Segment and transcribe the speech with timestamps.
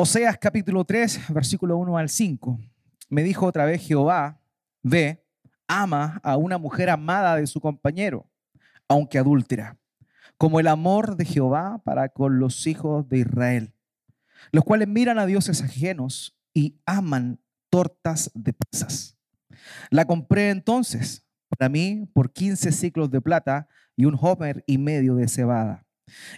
[0.00, 2.60] Oseas capítulo 3, versículo 1 al 5.
[3.08, 4.40] Me dijo otra vez Jehová,
[4.80, 5.26] ve,
[5.66, 8.30] ama a una mujer amada de su compañero,
[8.86, 9.76] aunque adúltera,
[10.36, 13.74] como el amor de Jehová para con los hijos de Israel,
[14.52, 19.18] los cuales miran a dioses ajenos y aman tortas de pasas.
[19.90, 25.16] La compré entonces para mí por 15 ciclos de plata y un homer y medio
[25.16, 25.88] de cebada.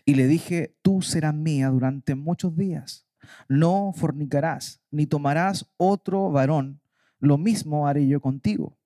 [0.06, 3.06] Y le dije, tú serás mía durante muchos días
[3.48, 6.80] no fornicarás, ni tomarás otro varón.
[7.18, 8.76] Lo mismo haré yo contigo.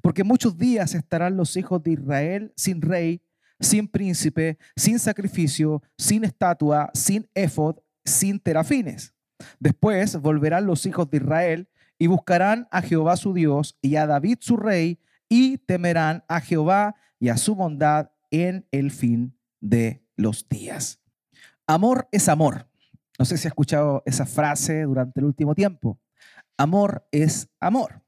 [0.00, 3.22] Porque muchos días estarán los hijos de Israel sin rey,
[3.60, 9.14] sin príncipe, sin sacrificio, sin estatua, sin efod, sin terafines.
[9.58, 14.38] Después volverán los hijos de Israel y buscarán a Jehová su Dios y a David
[14.40, 14.98] su rey
[15.28, 21.00] y temerán a Jehová y a su bondad en el fin de los días.
[21.66, 22.68] Amor es amor.
[23.18, 26.00] No sé si ha escuchado esa frase durante el último tiempo.
[26.56, 28.02] Amor es amor.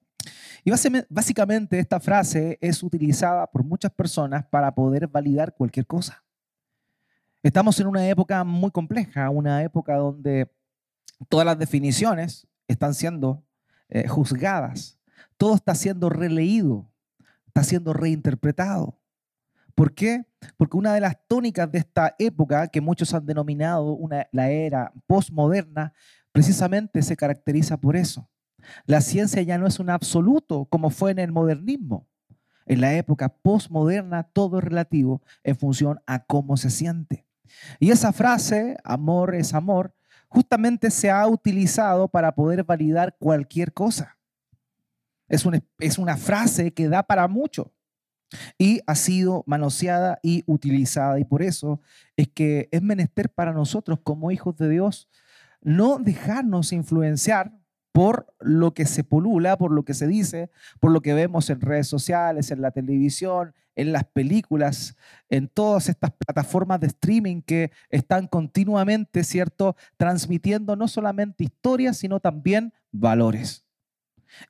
[0.65, 0.71] Y
[1.11, 6.25] básicamente esta frase es utilizada por muchas personas para poder validar cualquier cosa.
[7.43, 10.51] Estamos en una época muy compleja, una época donde
[11.29, 13.45] todas las definiciones están siendo
[13.91, 14.99] eh, juzgadas,
[15.37, 16.91] todo está siendo releído,
[17.47, 18.99] está siendo reinterpretado.
[19.75, 20.25] ¿Por qué?
[20.57, 23.99] Porque una de las tónicas de esta época, que muchos han denominado
[24.33, 25.93] la era postmoderna,
[26.33, 28.31] precisamente se caracteriza por eso.
[28.87, 32.09] La ciencia ya no es un absoluto como fue en el modernismo.
[32.67, 37.27] En la época postmoderna todo es relativo en función a cómo se siente.
[37.79, 39.95] Y esa frase, amor es amor,
[40.29, 44.19] justamente se ha utilizado para poder validar cualquier cosa.
[45.29, 47.74] Es una, es una frase que da para mucho
[48.59, 51.19] y ha sido manoseada y utilizada.
[51.19, 51.81] Y por eso
[52.17, 55.09] es que es menester para nosotros como hijos de Dios
[55.65, 57.53] no dejarnos influenciar
[57.91, 61.61] por lo que se polula, por lo que se dice, por lo que vemos en
[61.61, 64.97] redes sociales, en la televisión, en las películas,
[65.31, 72.21] en todas estas plataformas de streaming que están continuamente, ¿cierto?, transmitiendo no solamente historias, sino
[72.21, 73.64] también valores.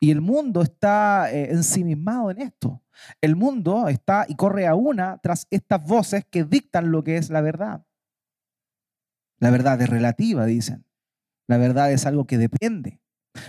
[0.00, 2.82] Y el mundo está eh, ensimismado en esto.
[3.20, 7.30] El mundo está y corre a una tras estas voces que dictan lo que es
[7.30, 7.84] la verdad.
[9.38, 10.84] La verdad es relativa, dicen.
[11.46, 13.00] La verdad es algo que depende.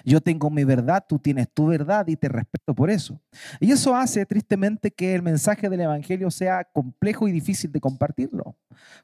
[0.04, 3.22] Yo tengo mi verdad, tú tienes tu verdad y te respeto por eso.
[3.60, 8.58] Y eso hace tristemente que el mensaje del Evangelio sea complejo y difícil de compartirlo.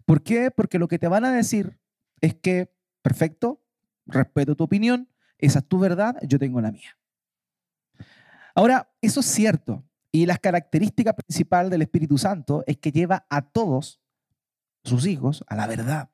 [0.06, 0.50] ¿Por qué?
[0.50, 1.78] Porque lo que te van a decir
[2.20, 3.62] es que, perfecto,
[4.08, 6.98] respeto tu opinión, esa es tu verdad, yo tengo la mía.
[8.56, 9.84] Ahora, eso es cierto.
[10.12, 14.02] Y la característica principal del Espíritu Santo es que lleva a todos
[14.84, 16.10] sus hijos a la verdad.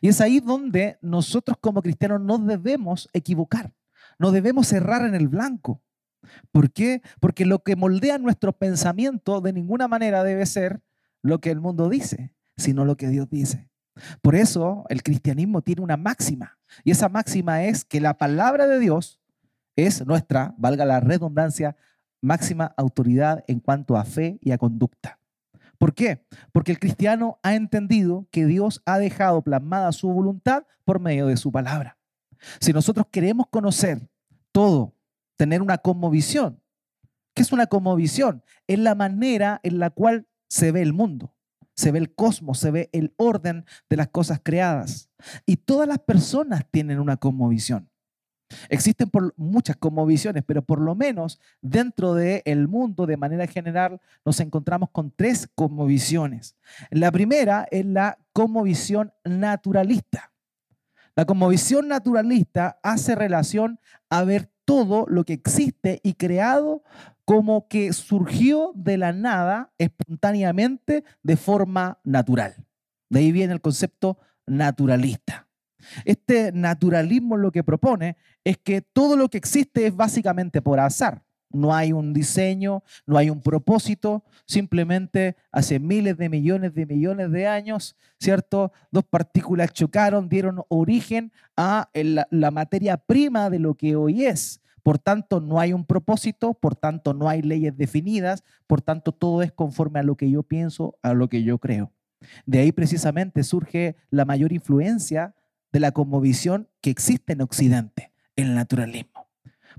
[0.00, 3.72] Y es ahí donde nosotros como cristianos no debemos equivocar,
[4.18, 5.82] no debemos errar en el blanco.
[6.52, 7.00] ¿Por qué?
[7.20, 10.82] Porque lo que moldea nuestro pensamiento de ninguna manera debe ser
[11.22, 13.70] lo que el mundo dice, sino lo que Dios dice.
[14.20, 18.78] Por eso el cristianismo tiene una máxima, y esa máxima es que la palabra de
[18.78, 19.19] Dios
[19.86, 21.76] es nuestra, valga la redundancia,
[22.20, 25.18] máxima autoridad en cuanto a fe y a conducta.
[25.78, 26.26] ¿Por qué?
[26.52, 31.36] Porque el cristiano ha entendido que Dios ha dejado plasmada su voluntad por medio de
[31.36, 31.98] su palabra.
[32.60, 34.08] Si nosotros queremos conocer
[34.52, 34.94] todo,
[35.36, 36.62] tener una cosmovisión,
[37.34, 38.42] ¿qué es una cosmovisión?
[38.66, 41.34] Es la manera en la cual se ve el mundo,
[41.74, 45.08] se ve el cosmos, se ve el orden de las cosas creadas.
[45.46, 47.89] Y todas las personas tienen una cosmovisión.
[48.68, 54.40] Existen por muchas visiones, pero por lo menos dentro del mundo de manera general nos
[54.40, 55.48] encontramos con tres
[55.86, 56.56] visiones.
[56.90, 58.18] La primera es la
[58.62, 60.32] visión naturalista.
[61.14, 66.82] La visión naturalista hace relación a ver todo lo que existe y creado
[67.24, 72.54] como que surgió de la nada espontáneamente de forma natural.
[73.08, 75.49] De ahí viene el concepto naturalista.
[76.04, 81.22] Este naturalismo lo que propone es que todo lo que existe es básicamente por azar.
[81.52, 87.32] No hay un diseño, no hay un propósito, simplemente hace miles de millones de millones
[87.32, 88.72] de años, ¿cierto?
[88.92, 94.60] Dos partículas chocaron, dieron origen a la, la materia prima de lo que hoy es.
[94.82, 99.42] Por tanto, no hay un propósito, por tanto, no hay leyes definidas, por tanto, todo
[99.42, 101.92] es conforme a lo que yo pienso, a lo que yo creo.
[102.46, 105.34] De ahí precisamente surge la mayor influencia
[105.72, 109.28] de la cosmovisión que existe en Occidente, el naturalismo.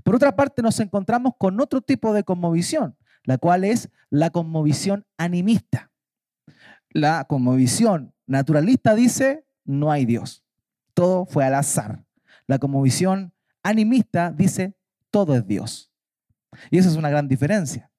[0.02, 5.06] Por otra parte, nos encontramos con otro tipo de cosmovisión, la cual es la cosmovisión
[5.16, 5.90] animista.
[6.90, 10.44] La cosmovisión naturalista dice, no hay Dios,
[10.94, 12.04] todo fue al azar.
[12.46, 14.74] La cosmovisión animista dice
[15.10, 15.92] todo es Dios.
[16.70, 17.90] Y esa es una gran diferencia.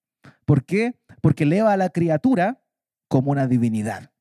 [0.45, 0.99] ¿Por qué?
[1.21, 2.61] Porque eleva a la criatura
[3.07, 4.11] como una divinidad.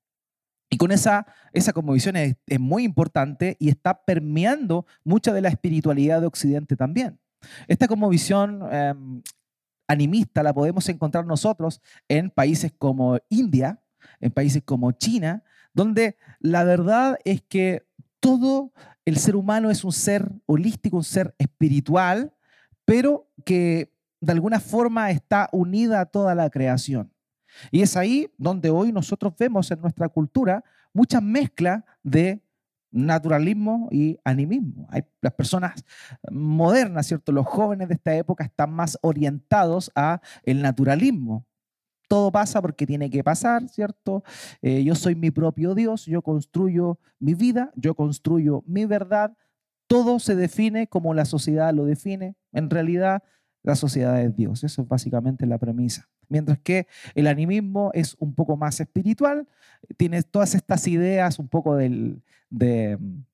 [0.72, 6.22] Y con esa, esa cosmovisión es, muy importante y está permeando mucha de la espiritualidad
[6.22, 7.20] de Occidente también.
[7.68, 9.22] Esta cosmovisión em,
[9.86, 13.82] animista la podemos encontrar nosotros en países como India,
[14.18, 17.86] en países como China, donde la verdad es que
[18.18, 18.72] todo
[19.04, 22.32] el ser humano es un ser holístico, un ser espiritual,
[22.86, 23.92] pero que
[24.22, 27.11] de alguna forma está unida a toda la creación.
[27.70, 32.42] Y es ahí donde hoy nosotros vemos en nuestra cultura mucha mezcla de
[32.92, 34.86] naturalismo y animismo.
[34.90, 35.84] Hay, las personas
[36.30, 37.32] modernas, ¿cierto?
[37.32, 41.46] Los jóvenes de esta época están más orientados a el naturalismo.
[42.06, 44.22] Todo pasa porque tiene que pasar, ¿cierto?
[44.60, 49.34] Eh, yo soy mi propio Dios, yo construyo mi vida, yo construyo mi verdad.
[49.86, 52.36] Todo se define como la sociedad lo define.
[52.52, 53.22] En realidad,
[53.62, 54.64] la sociedad es Dios.
[54.64, 56.08] Eso es básicamente la premisa.
[56.28, 59.46] Mientras que el animismo es un poco más espiritual,
[59.96, 63.24] tiene todas estas ideas un poco del, de mm,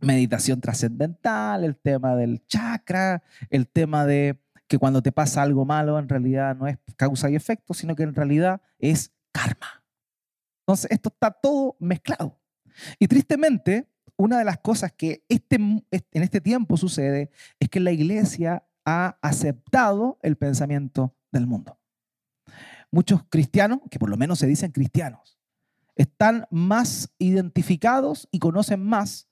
[0.00, 5.98] meditación trascendental, el tema del chakra, el tema de que cuando te pasa algo malo
[5.98, 9.82] en realidad no es causa y efecto, sino que en realidad es karma.
[10.60, 12.38] Entonces, esto está todo mezclado.
[12.98, 15.82] Y tristemente, una de las cosas que este, en
[16.22, 21.80] este tiempo sucede es que la iglesia ha aceptado el pensamiento del mundo
[22.90, 25.38] muchos cristianos, que por lo menos se dicen cristianos,
[25.96, 29.28] están más identificados y conocen más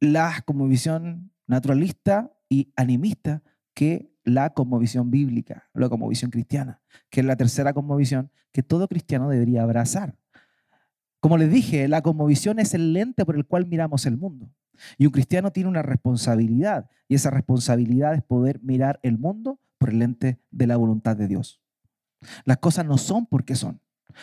[0.00, 3.42] la visión naturalista y animista
[3.74, 9.28] que la visión bíblica, la visión cristiana, que es la tercera visión que todo cristiano
[9.28, 10.16] debería abrazar.
[11.20, 14.50] Como les dije, la visión es el lente por el cual miramos el mundo.
[14.96, 19.90] Y un cristiano tiene una responsabilidad, y esa responsabilidad es poder mirar el mundo por
[19.90, 21.60] el lente de la voluntad de Dios.
[22.44, 23.80] Las cosas no son porque son.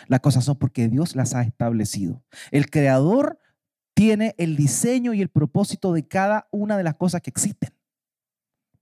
[0.08, 2.22] Las cosas son porque Dios las ha establecido.
[2.50, 3.38] El creador
[3.94, 7.70] tiene el diseño y el propósito de cada una de las cosas que existen.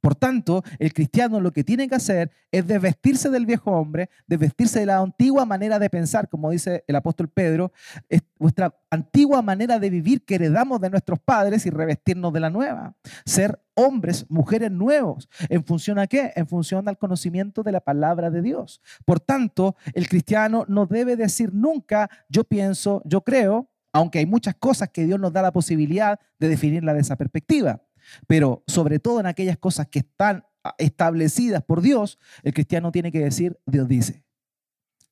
[0.05, 4.81] Por tanto, el cristiano lo que tiene que hacer es desvestirse del viejo hombre, desvestirse
[4.81, 7.73] de la antigua manera de pensar, como dice el apóstol Pedro,
[8.11, 12.51] es nuestra antigua manera de vivir que heredamos de nuestros padres y revestirnos de la
[12.51, 12.95] nueva.
[13.25, 15.27] Ser hombres, mujeres nuevos.
[15.49, 16.35] ¿En función a qué?
[16.37, 18.83] En función al conocimiento de la palabra de Dios.
[19.07, 24.55] Por tanto, el cristiano no debe decir nunca, yo pienso, yo creo, aunque hay muchas
[24.57, 27.81] cosas que Dios nos da la posibilidad de definirla de esa perspectiva.
[28.27, 30.45] Pero sobre todo en aquellas cosas que están
[30.79, 34.25] establecidas por Dios, el cristiano tiene que decir, Dios dice.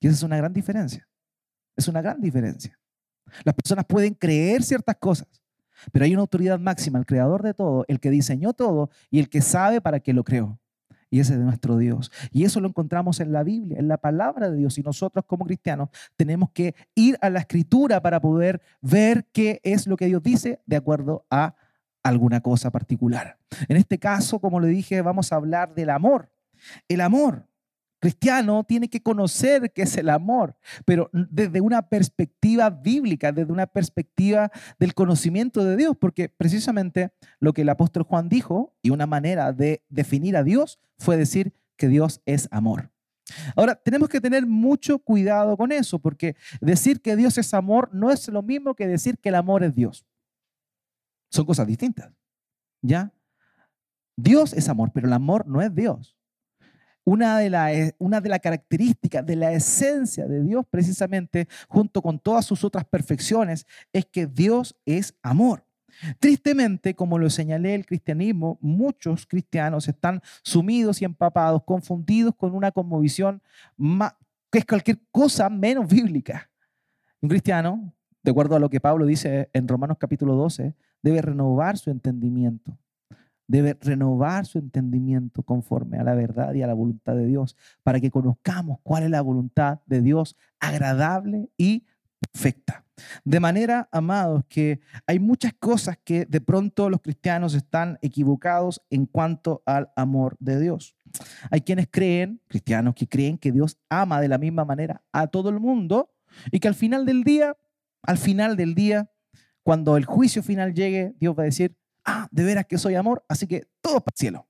[0.00, 1.08] Y esa es una gran diferencia.
[1.76, 2.78] Es una gran diferencia.
[3.44, 5.28] Las personas pueden creer ciertas cosas,
[5.90, 9.28] pero hay una autoridad máxima, el creador de todo, el que diseñó todo y el
[9.28, 10.58] que sabe para qué lo creó.
[11.08, 12.10] Y ese es de nuestro Dios.
[12.30, 14.78] Y eso lo encontramos en la Biblia, en la palabra de Dios.
[14.78, 19.86] Y nosotros como cristianos tenemos que ir a la escritura para poder ver qué es
[19.86, 21.54] lo que Dios dice de acuerdo a
[22.02, 23.38] alguna cosa particular.
[23.68, 26.32] En este caso, como le dije, vamos a hablar del amor.
[26.88, 27.46] El amor
[28.02, 33.68] cristiano tiene que conocer qué es el amor, pero desde una perspectiva bíblica, desde una
[33.68, 34.50] perspectiva
[34.80, 39.52] del conocimiento de Dios, porque precisamente lo que el apóstol Juan dijo y una manera
[39.52, 42.90] de definir a Dios fue decir que Dios es amor.
[43.54, 48.10] Ahora, tenemos que tener mucho cuidado con eso, porque decir que Dios es amor no
[48.10, 50.04] es lo mismo que decir que el amor es Dios.
[51.32, 52.12] Son cosas distintas.
[52.82, 53.12] ¿Ya?
[54.16, 56.16] Dios es amor, pero el amor no es Dios.
[57.04, 62.02] Una de, las eh, una de las características de la esencia de Dios, precisamente, junto
[62.02, 65.64] con todas sus otras perfecciones, es que Dios es amor.
[66.18, 72.70] Tristemente, como lo señalé el cristianismo, muchos cristianos están sumidos y empapados, confundidos con una
[72.70, 73.42] conmovisión
[74.50, 76.50] que es cualquier cosa menos bíblica.
[77.20, 81.78] Un cristiano, de acuerdo a lo que Pablo dice en Romanos capítulo 12, debe renovar
[81.78, 82.78] su entendimiento.
[83.48, 88.00] Debe renovar su entendimiento conforme a la verdad y a la voluntad de Dios, para
[88.00, 91.84] que conozcamos cuál es la voluntad de Dios agradable y
[92.30, 92.84] perfecta.
[93.24, 99.06] De manera, amados, que hay muchas cosas que de pronto los cristianos están equivocados en
[99.06, 100.96] cuanto al amor de Dios.
[101.50, 105.48] Hay quienes creen, cristianos que creen que Dios ama de la misma manera a todo
[105.48, 106.10] el mundo
[106.50, 107.56] y que al final del día,
[108.02, 109.10] al final del día,
[109.62, 113.24] cuando el juicio final llegue, Dios va a decir, ah, de veras que soy amor,
[113.28, 114.48] así que todo para el cielo.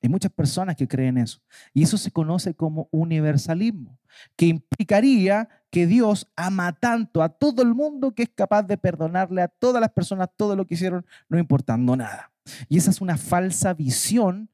[0.00, 1.40] Hay muchas personas que creen eso.
[1.72, 4.00] Y eso se conoce como universalismo,
[4.36, 9.42] que implicaría que Dios ama tanto a todo el mundo que es capaz de perdonarle
[9.42, 12.32] a todas las personas todo lo que hicieron, no importando nada.
[12.68, 14.50] Y esa es una falsa visión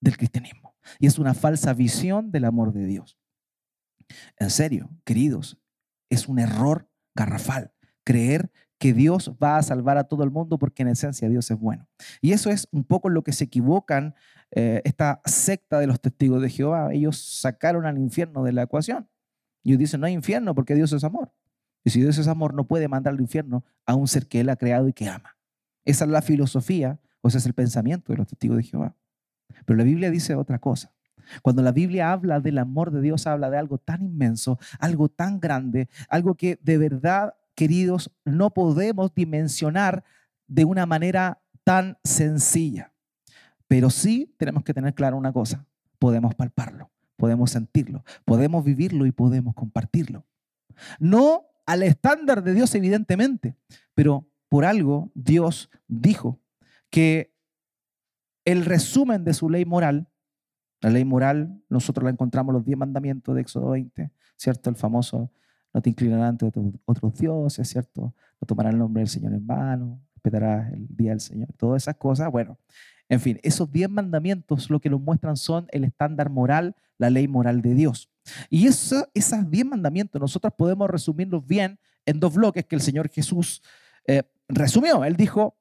[0.00, 0.74] del cristianismo.
[0.98, 3.18] Y es una falsa visión del amor de Dios.
[4.38, 5.58] En serio, queridos,
[6.08, 7.72] es un error garrafal
[8.10, 11.58] creer que Dios va a salvar a todo el mundo porque en esencia Dios es
[11.58, 11.86] bueno.
[12.20, 14.14] Y eso es un poco lo que se equivocan
[14.50, 16.92] eh, esta secta de los testigos de Jehová.
[16.92, 19.08] Ellos sacaron al infierno de la ecuación.
[19.62, 21.30] Y ellos dicen, no hay infierno porque Dios es amor.
[21.84, 24.48] Y si Dios es amor, no puede mandar al infierno a un ser que Él
[24.48, 25.36] ha creado y que ama.
[25.84, 28.96] Esa es la filosofía, o ese es el pensamiento de los testigos de Jehová.
[29.66, 30.92] Pero la Biblia dice otra cosa.
[31.42, 35.40] Cuando la Biblia habla del amor de Dios, habla de algo tan inmenso, algo tan
[35.40, 40.02] grande, algo que de verdad, queridos, no podemos dimensionar
[40.46, 42.94] de una manera tan sencilla.
[43.68, 45.66] Pero sí tenemos que tener claro una cosa,
[45.98, 50.24] podemos palparlo, podemos sentirlo, podemos vivirlo y podemos compartirlo.
[50.98, 53.54] No al estándar de Dios, evidentemente,
[53.94, 56.40] pero por algo Dios dijo
[56.88, 57.36] que
[58.46, 60.08] el resumen de su ley moral,
[60.80, 64.70] la ley moral, nosotros la encontramos los diez mandamientos de Éxodo 20, ¿cierto?
[64.70, 65.30] El famoso,
[65.72, 66.46] no te inclinarás ante
[66.84, 68.14] otros dioses, ¿cierto?
[68.40, 71.96] No tomarás el nombre del Señor en vano, respetarás el día del Señor, todas esas
[71.96, 72.30] cosas.
[72.30, 72.58] Bueno,
[73.08, 77.28] en fin, esos diez mandamientos lo que nos muestran son el estándar moral, la ley
[77.28, 78.10] moral de Dios.
[78.48, 83.08] Y eso, esos diez mandamientos nosotros podemos resumirlos bien en dos bloques que el Señor
[83.08, 83.62] Jesús
[84.06, 85.04] eh, resumió.
[85.04, 85.56] Él dijo,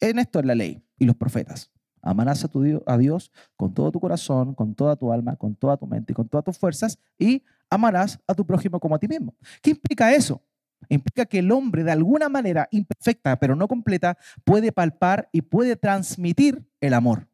[0.00, 1.70] en esto es la ley y los profetas.
[2.02, 5.76] Amarás a, Dios, a Dios con todo tu corazón, con toda tu alma, con toda
[5.76, 9.08] tu mente y con todas tus fuerzas y amarás a tu prójimo como a ti
[9.08, 9.34] mismo.
[9.62, 10.42] ¿Qué implica eso?
[10.88, 15.76] Implica que el hombre de alguna manera imperfecta, pero no completa, puede palpar y puede
[15.76, 17.28] transmitir el amor.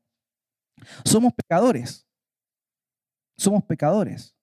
[1.05, 2.07] Somos pecadores.
[3.37, 4.35] Somos pecadores.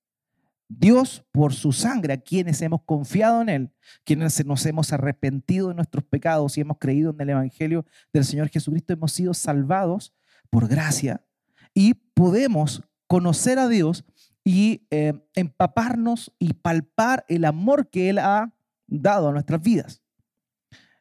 [0.68, 3.74] Dios, por su sangre, a quienes hemos confiado en Él,
[4.06, 8.50] quienes nos hemos arrepentido de nuestros pecados y hemos creído en el Evangelio del Señor
[8.50, 10.14] Jesucristo, hemos sido salvados
[10.50, 11.26] por gracia
[11.74, 14.06] y podemos conocer a Dios
[14.44, 18.54] y eh, empaparnos y palpar el amor que Él ha
[18.88, 20.02] dado a nuestras vidas.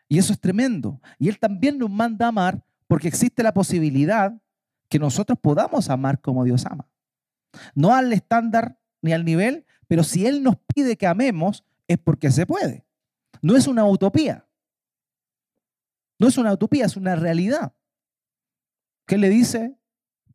[0.08, 1.00] Y eso es tremendo.
[1.18, 4.40] Y Él también nos manda a amar porque existe la posibilidad
[4.88, 6.88] que nosotros podamos amar como Dios ama.
[7.74, 12.30] No al estándar ni al nivel, pero si Él nos pide que amemos, es porque
[12.30, 12.84] se puede.
[13.40, 14.46] No es una utopía.
[16.18, 17.72] No es una utopía, es una realidad.
[19.06, 19.79] ¿Qué le dice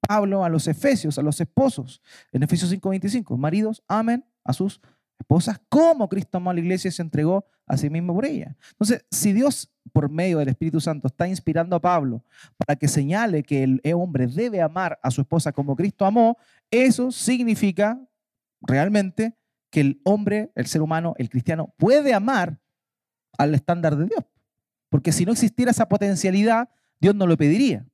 [0.07, 2.01] Pablo a los efesios, a los esposos?
[2.31, 4.81] En Efesios 5:25, maridos, amen a sus
[5.19, 8.55] esposas como Cristo amó a la iglesia y se entregó a sí mismo por ella.
[8.71, 12.23] Entonces, si Dios por medio del Espíritu Santo está inspirando a Pablo
[12.57, 16.37] para que señale que el hombre debe amar a su esposa como Cristo amó,
[16.69, 17.99] eso significa
[18.61, 19.37] realmente
[19.71, 22.59] que el hombre, el ser humano, el cristiano, puede amar
[23.37, 24.25] al estándar de Dios.
[24.89, 26.69] Porque si no existiera esa potencialidad,
[26.99, 27.85] Dios no lo pediría.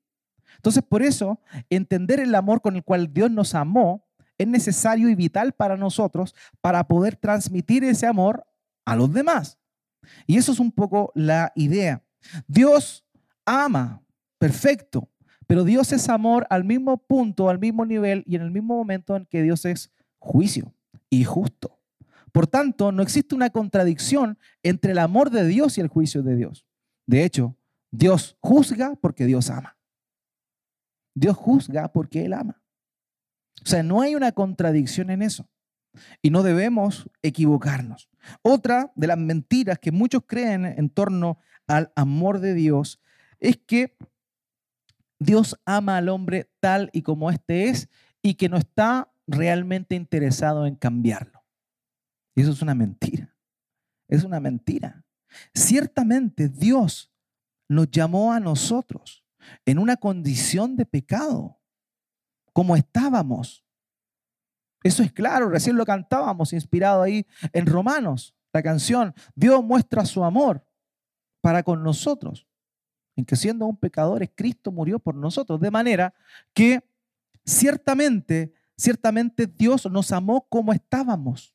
[0.61, 1.39] Entonces, por eso,
[1.71, 4.05] entender el amor con el cual Dios nos amó
[4.37, 8.45] es necesario y vital para nosotros para poder transmitir ese amor
[8.85, 9.57] a los demás.
[10.27, 12.03] Y eso es un poco la idea.
[12.45, 13.03] Dios
[13.43, 14.03] ama,
[14.37, 15.09] perfecto,
[15.47, 19.15] pero Dios es amor al mismo punto, al mismo nivel y en el mismo momento
[19.15, 20.75] en que Dios es juicio
[21.09, 21.79] y justo.
[22.31, 26.35] Por tanto, no existe una contradicción entre el amor de Dios y el juicio de
[26.35, 26.67] Dios.
[27.07, 27.57] De hecho,
[27.89, 29.75] Dios juzga porque Dios ama.
[31.13, 32.61] Dios juzga porque Él ama.
[33.63, 35.47] O sea, no hay una contradicción en eso.
[36.21, 38.09] Y no debemos equivocarnos.
[38.41, 42.99] Otra de las mentiras que muchos creen en torno al amor de Dios
[43.39, 43.97] es que
[45.19, 47.89] Dios ama al hombre tal y como éste es
[48.21, 51.43] y que no está realmente interesado en cambiarlo.
[52.35, 53.35] Y eso es una mentira.
[54.07, 55.05] Es una mentira.
[55.53, 57.11] Ciertamente Dios
[57.69, 59.20] nos llamó a nosotros
[59.65, 61.59] en una condición de pecado,
[62.53, 63.63] como estábamos.
[64.83, 69.13] Eso es claro, recién lo cantábamos, inspirado ahí en Romanos, la canción.
[69.35, 70.65] Dios muestra su amor
[71.41, 72.47] para con nosotros,
[73.15, 76.13] en que siendo un pecador, Cristo murió por nosotros, de manera
[76.53, 76.83] que
[77.45, 81.53] ciertamente Ciertamente Dios nos amó como estábamos,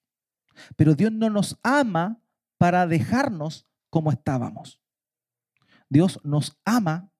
[0.76, 2.20] pero Dios no nos ama
[2.56, 4.80] para dejarnos como estábamos.
[5.88, 7.10] Dios nos ama,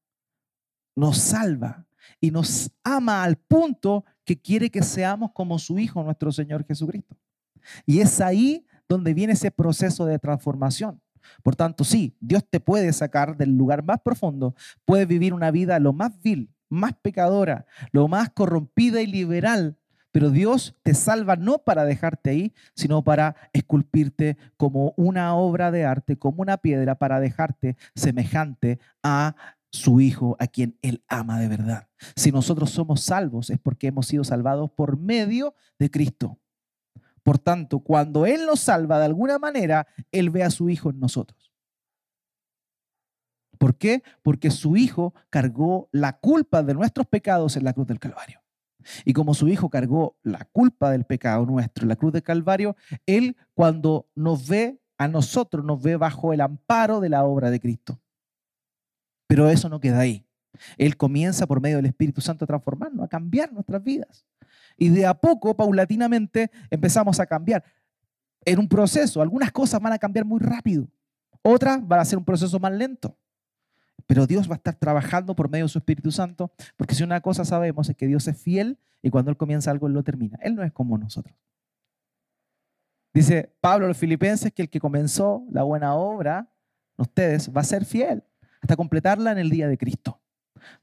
[0.97, 1.87] nos salva
[2.21, 7.17] y nos ama al punto que quiere que seamos como su Hijo, nuestro Señor Jesucristo.
[7.85, 11.01] Y es ahí donde viene ese proceso de transformación.
[11.43, 15.79] Por tanto, sí, Dios te puede sacar del lugar más profundo, puedes vivir una vida
[15.81, 19.77] lo más vil, más pecadora, lo más corrompida y liberal,
[20.13, 25.85] pero Dios te salva no para dejarte ahí, sino para esculpirte como una obra de
[25.85, 29.37] arte, como una piedra, para dejarte semejante a
[29.77, 31.89] su Hijo, a quien Él ama de verdad.
[32.17, 36.39] Si nosotros somos salvos es porque hemos sido salvados por medio de Cristo.
[37.23, 41.01] Por tanto, cuando Él nos salva de alguna manera, Él ve a su Hijo en
[41.01, 41.53] nosotros.
[43.59, 44.03] ¿Por qué?
[44.23, 48.43] Porque su Hijo cargó la culpa de nuestros pecados en la cruz del Calvario.
[49.05, 52.77] Y como su Hijo cargó la culpa del pecado nuestro en la cruz del Calvario,
[53.07, 57.61] Él cuando nos ve a nosotros, nos ve bajo el amparo de la obra de
[57.61, 58.01] Cristo.
[59.27, 60.27] Pero eso no queda ahí.
[60.79, 64.25] Él comienza por medio del Espíritu Santo a transformarnos, a cambiar nuestras vidas.
[64.77, 67.65] Y de a poco, paulatinamente, empezamos a cambiar.
[68.45, 70.89] En un proceso, algunas cosas van a cambiar muy rápido,
[71.43, 73.17] otras van a ser un proceso más lento.
[74.07, 77.21] Pero Dios va a estar trabajando por medio de su Espíritu Santo, porque si una
[77.21, 80.39] cosa sabemos es que Dios es fiel y cuando Él comienza algo, Él lo termina.
[80.43, 81.35] Él no es como nosotros.
[83.13, 86.49] Dice Pablo a los filipenses que el que comenzó la buena obra,
[86.99, 88.23] ustedes, va a ser fiel
[88.61, 90.21] hasta completarla en el día de Cristo.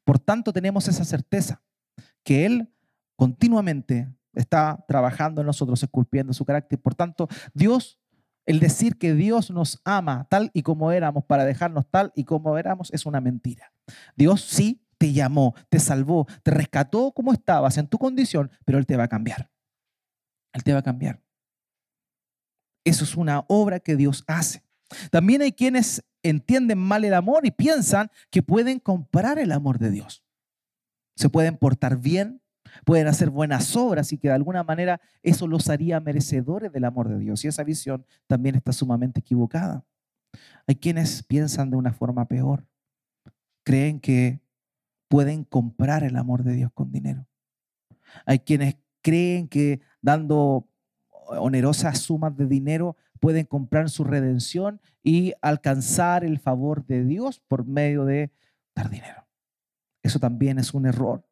[0.03, 1.61] Por tanto, tenemos esa certeza
[2.23, 2.73] que Él
[3.15, 6.79] continuamente está trabajando en nosotros, esculpiendo su carácter.
[6.79, 7.99] Por tanto, Dios
[8.45, 12.57] el decir que Dios nos ama tal y como éramos para dejarnos tal y como
[12.57, 13.71] éramos es una mentira.
[14.15, 18.85] Dios sí te llamó, te salvó, te rescató como estabas en tu condición, pero Él
[18.85, 19.49] te va a cambiar.
[20.53, 21.21] Él te va a cambiar.
[22.85, 24.63] Eso es una obra que Dios hace.
[25.09, 29.91] También hay quienes entienden mal el amor y piensan que pueden comprar el amor de
[29.91, 30.23] Dios.
[31.15, 32.41] Se pueden portar bien,
[32.85, 37.09] pueden hacer buenas obras y que de alguna manera eso los haría merecedores del amor
[37.09, 37.43] de Dios.
[37.43, 39.85] Y esa visión también está sumamente equivocada.
[40.65, 42.65] Hay quienes piensan de una forma peor.
[43.63, 44.41] Creen que
[45.07, 47.27] pueden comprar el amor de Dios con dinero.
[48.25, 50.67] Hay quienes creen que dando
[51.09, 57.65] onerosas sumas de dinero pueden comprar su redención y alcanzar el favor de Dios por
[57.65, 58.33] medio de
[58.75, 59.25] dar dinero.
[60.01, 61.25] Eso también es un error.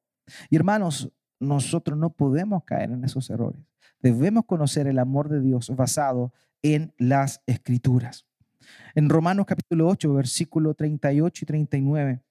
[0.50, 3.62] Y hermanos, nosotros no podemos caer en esos errores.
[4.00, 8.26] Debemos conocer el amor de Dios basado en las escrituras.
[8.96, 12.24] En Romanos capítulo 8, versículo 38 y 39,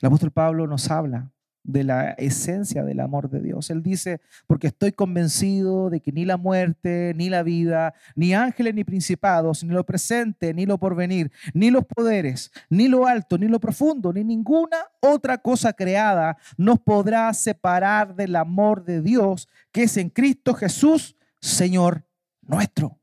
[0.00, 1.32] el apóstol Pablo nos habla
[1.72, 3.70] de la esencia del amor de Dios.
[3.70, 8.74] Él dice, porque estoy convencido de que ni la muerte, ni la vida, ni ángeles,
[8.74, 13.48] ni principados, ni lo presente, ni lo porvenir, ni los poderes, ni lo alto, ni
[13.48, 19.84] lo profundo, ni ninguna otra cosa creada nos podrá separar del amor de Dios que
[19.84, 22.04] es en Cristo Jesús, Señor
[22.42, 22.98] nuestro.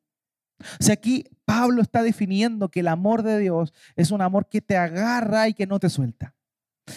[0.60, 4.62] O sea, aquí Pablo está definiendo que el amor de Dios es un amor que
[4.62, 6.37] te agarra y que no te suelta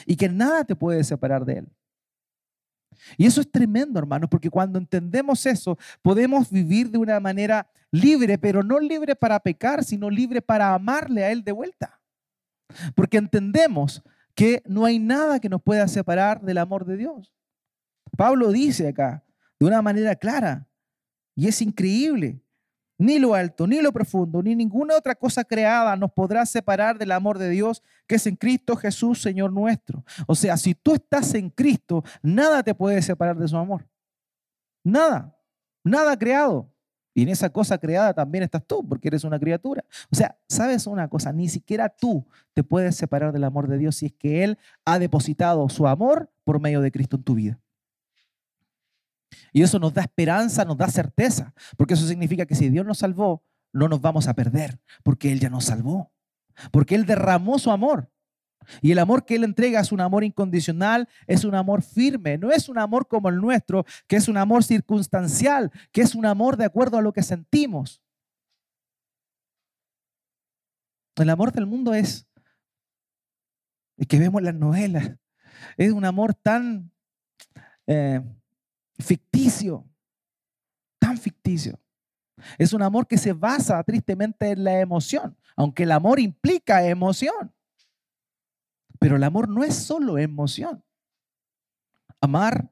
[0.07, 1.68] y que nada te puede separar de Él.
[3.16, 8.38] Y eso es tremendo, hermano, porque cuando entendemos eso, podemos vivir de una manera libre,
[8.38, 12.00] pero no libre para pecar, sino libre para amarle a Él de vuelta.
[12.94, 14.03] Porque entendemos
[14.35, 17.33] que no hay nada que nos pueda separar del amor de Dios.
[18.16, 19.24] Pablo dice acá
[19.59, 20.66] de una manera clara,
[21.35, 22.42] y es increíble,
[23.00, 27.12] ni lo alto, ni lo profundo, ni ninguna otra cosa creada nos podrá separar del
[27.12, 30.04] amor de Dios que es en Cristo Jesús, Señor nuestro.
[30.26, 33.88] O sea, si tú estás en Cristo, nada te puede separar de su amor.
[34.84, 35.34] Nada,
[35.82, 36.70] nada creado.
[37.14, 39.82] Y en esa cosa creada también estás tú, porque eres una criatura.
[40.12, 41.32] O sea, ¿sabes una cosa?
[41.32, 44.98] Ni siquiera tú te puedes separar del amor de Dios si es que Él ha
[44.98, 47.58] depositado su amor por medio de Cristo en tu vida.
[49.52, 52.98] Y eso nos da esperanza, nos da certeza, porque eso significa que si Dios nos
[52.98, 56.12] salvó, no nos vamos a perder, porque Él ya nos salvó,
[56.70, 58.10] porque Él derramó su amor.
[58.82, 62.50] Y el amor que Él entrega es un amor incondicional, es un amor firme, no
[62.50, 66.56] es un amor como el nuestro, que es un amor circunstancial, que es un amor
[66.56, 68.02] de acuerdo a lo que sentimos.
[71.16, 72.26] El amor del mundo es,
[73.96, 75.10] el que vemos en las novelas,
[75.76, 76.92] es un amor tan...
[77.86, 78.20] Eh,
[79.02, 79.86] ficticio,
[80.98, 81.78] tan ficticio.
[82.58, 87.52] Es un amor que se basa tristemente en la emoción, aunque el amor implica emoción.
[88.98, 90.84] Pero el amor no es solo emoción.
[92.20, 92.70] Amar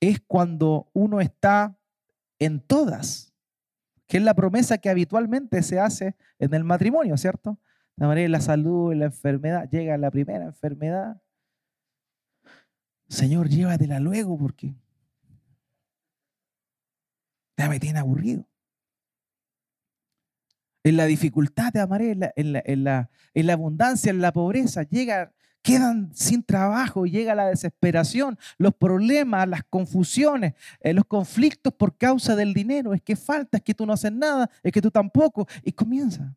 [0.00, 1.76] es cuando uno está
[2.38, 3.32] en todas,
[4.06, 7.58] que es la promesa que habitualmente se hace en el matrimonio, ¿cierto?
[7.96, 11.22] De manera la salud, la enfermedad, llega la primera enfermedad.
[13.08, 14.74] Señor, llévatela luego porque
[17.60, 18.46] ya me tiene aburrido.
[20.82, 22.52] En la dificultad te amaré, en la, en
[22.84, 28.74] la, en la, abundancia, en la pobreza, llega quedan sin trabajo, llega la desesperación, los
[28.74, 32.94] problemas, las confusiones, eh, los conflictos por causa del dinero.
[32.94, 35.46] Es que falta, es que tú no haces nada, es que tú tampoco.
[35.62, 36.34] Y comienza.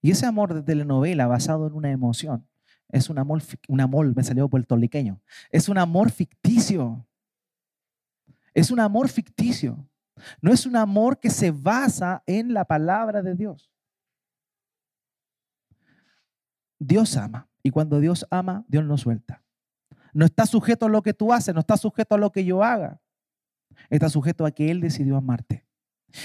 [0.00, 2.46] Y ese amor de telenovela basado en una emoción
[2.88, 7.04] es un amor, un amor, me salió puertorriqueño, es un amor ficticio.
[8.58, 9.88] Es un amor ficticio.
[10.42, 13.70] No es un amor que se basa en la palabra de Dios.
[16.80, 17.48] Dios ama.
[17.62, 19.44] Y cuando Dios ama, Dios no suelta.
[20.12, 22.64] No está sujeto a lo que tú haces, no está sujeto a lo que yo
[22.64, 23.00] haga.
[23.90, 25.64] Está sujeto a que Él decidió amarte.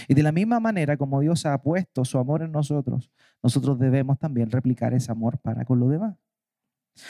[0.08, 3.12] Y de la misma manera como Dios ha puesto su amor en nosotros,
[3.44, 6.16] nosotros debemos también replicar ese amor para con los demás.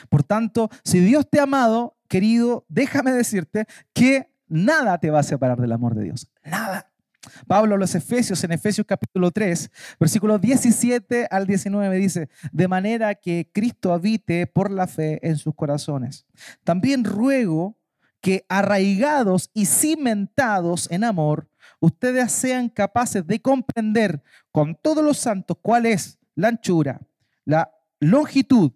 [0.10, 5.24] Por tanto, si Dios te ha amado, querido, déjame decirte que nada te va a
[5.24, 6.30] separar del amor de Dios.
[6.46, 6.89] Nada.
[7.48, 13.16] Pablo a los Efesios, en Efesios capítulo 3, versículos 17 al 19 dice, de manera
[13.16, 16.26] que Cristo habite por la fe en sus corazones.
[16.63, 17.78] También ruego
[18.22, 25.58] que arraigados y cimentados en amor, ustedes sean capaces de comprender con todos los santos
[25.62, 27.02] cuál es la anchura,
[27.46, 28.72] la longitud,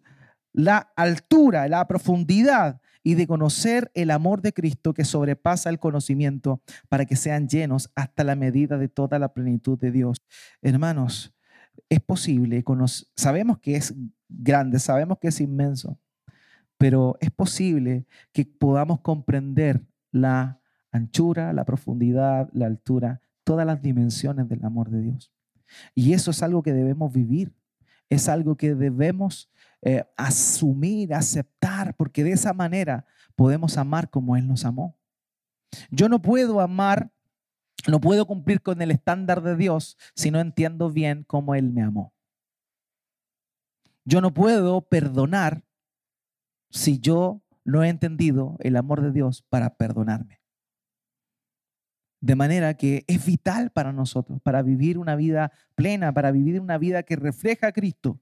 [0.54, 6.62] la altura, la profundidad y de conocer el amor de Cristo que sobrepasa el conocimiento
[6.90, 10.18] para que sean llenos hasta la medida de toda la plenitud de Dios.
[10.62, 11.34] Hermanos,
[11.88, 12.66] es posible,
[13.16, 13.96] sabemos que es
[14.28, 15.98] grande, sabemos que es inmenso,
[16.78, 20.60] pero es posible que podamos comprender la
[20.92, 25.32] anchura, la profundidad, la altura, todas las dimensiones del amor de Dios.
[25.96, 27.56] Y eso es algo que debemos vivir,
[28.10, 29.50] es algo que debemos
[29.82, 34.98] eh, asumir, aceptar, porque de esa manera podemos amar como Él nos amó.
[35.92, 37.12] Yo no puedo amar,
[37.88, 41.84] no puedo cumplir con el estándar de Dios si no entiendo bien cómo Él me
[41.84, 42.14] amó.
[44.06, 45.64] Yo no puedo perdonar
[46.70, 50.42] si yo no he entendido el amor de Dios para perdonarme.
[52.20, 56.78] De manera que es vital para nosotros, para vivir una vida plena, para vivir una
[56.78, 58.20] vida que refleja a Cristo,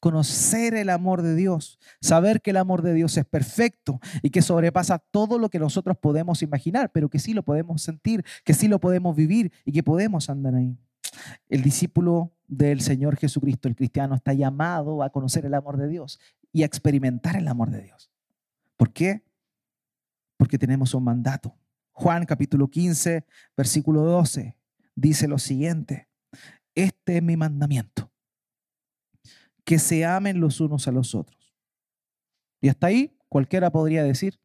[0.00, 4.42] conocer el amor de Dios, saber que el amor de Dios es perfecto y que
[4.42, 8.68] sobrepasa todo lo que nosotros podemos imaginar, pero que sí lo podemos sentir, que sí
[8.68, 10.76] lo podemos vivir y que podemos andar ahí.
[11.48, 16.20] El discípulo del Señor Jesucristo, el cristiano, está llamado a conocer el amor de Dios
[16.52, 18.10] y a experimentar el amor de Dios.
[18.76, 19.24] ¿Por qué?
[20.36, 21.56] Porque tenemos un mandato.
[21.92, 24.56] Juan capítulo 15, versículo 12,
[24.94, 26.08] dice lo siguiente,
[26.74, 28.09] este es mi mandamiento
[29.64, 31.54] que se amen los unos a los otros.
[32.60, 34.40] Y hasta ahí cualquiera podría decir,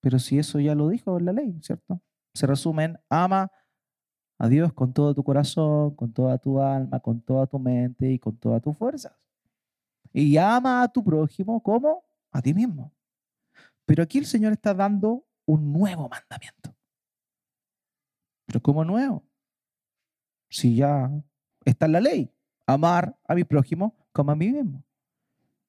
[0.00, 2.00] pero si eso ya lo dijo la ley, ¿cierto?
[2.34, 3.50] Se resumen, ama
[4.38, 8.18] a Dios con todo tu corazón, con toda tu alma, con toda tu mente y
[8.18, 9.12] con todas tus fuerzas.
[10.12, 12.92] Y ama a tu prójimo como a ti mismo.
[13.86, 16.74] Pero aquí el Señor está dando un nuevo mandamiento.
[18.46, 19.24] ¿Pero cómo nuevo?
[20.50, 21.10] Si ya
[21.64, 22.30] está en la ley,
[22.66, 24.84] amar a mi prójimo como a mí mismo.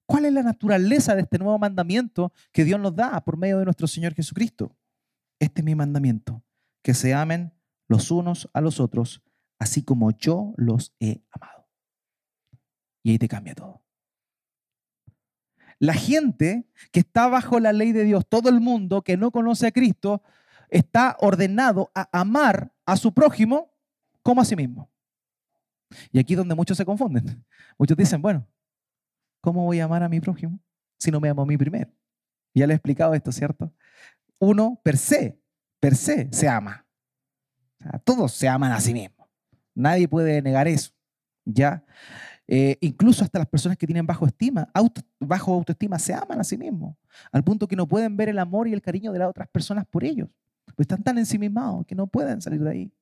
[0.05, 3.65] ¿Cuál es la naturaleza de este nuevo mandamiento que Dios nos da por medio de
[3.65, 4.75] nuestro Señor Jesucristo?
[5.39, 6.43] Este es mi mandamiento,
[6.81, 7.53] que se amen
[7.87, 9.23] los unos a los otros,
[9.59, 11.67] así como yo los he amado.
[13.01, 13.81] Y ahí te cambia todo.
[15.79, 19.67] La gente que está bajo la ley de Dios, todo el mundo que no conoce
[19.67, 20.21] a Cristo,
[20.69, 23.73] está ordenado a amar a su prójimo
[24.21, 24.92] como a sí mismo.
[26.11, 27.43] Y aquí es donde muchos se confunden.
[27.77, 28.47] Muchos dicen, bueno,
[29.41, 30.59] ¿cómo voy a amar a mi prójimo
[30.97, 31.91] si no me amo a mí primero?
[32.53, 33.73] Ya le he explicado esto, ¿cierto?
[34.39, 35.39] Uno, per se,
[35.79, 36.85] per se, se ama.
[38.03, 39.27] todos se aman a sí mismos.
[39.75, 40.91] Nadie puede negar eso.
[41.45, 41.83] ¿Ya?
[42.47, 44.69] Eh, incluso hasta las personas que tienen bajo estima,
[45.19, 46.95] bajo autoestima, se aman a sí mismos,
[47.31, 49.85] al punto que no pueden ver el amor y el cariño de las otras personas
[49.87, 50.29] por ellos.
[50.75, 52.93] Pues están tan ensimismados que no pueden salir de ahí.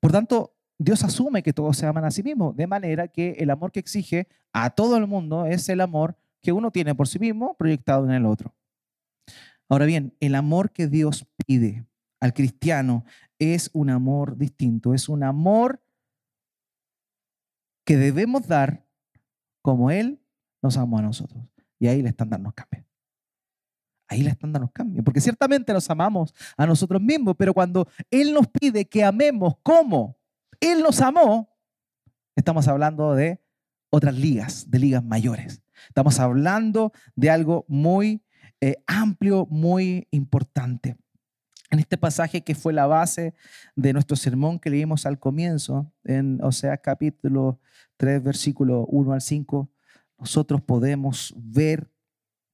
[0.00, 3.50] Por tanto, Dios asume que todos se aman a sí mismos, de manera que el
[3.50, 7.18] amor que exige a todo el mundo es el amor que uno tiene por sí
[7.18, 8.54] mismo proyectado en el otro.
[9.68, 11.86] Ahora bien, el amor que Dios pide
[12.20, 13.04] al cristiano
[13.38, 15.82] es un amor distinto, es un amor
[17.84, 18.86] que debemos dar
[19.62, 20.20] como Él
[20.62, 21.42] nos amó a nosotros.
[21.78, 22.86] Y ahí el estándar nos cambia.
[24.08, 28.34] Ahí el estándar nos cambia, porque ciertamente nos amamos a nosotros mismos, pero cuando Él
[28.34, 30.18] nos pide que amemos como
[30.62, 31.50] él nos amó,
[32.36, 33.42] estamos hablando de
[33.90, 35.60] otras ligas, de ligas mayores.
[35.88, 38.22] Estamos hablando de algo muy
[38.60, 40.96] eh, amplio, muy importante.
[41.70, 43.34] En este pasaje que fue la base
[43.74, 47.60] de nuestro sermón que leímos al comienzo, en Oseas capítulo
[47.96, 49.70] 3, versículo 1 al 5,
[50.18, 51.90] nosotros podemos ver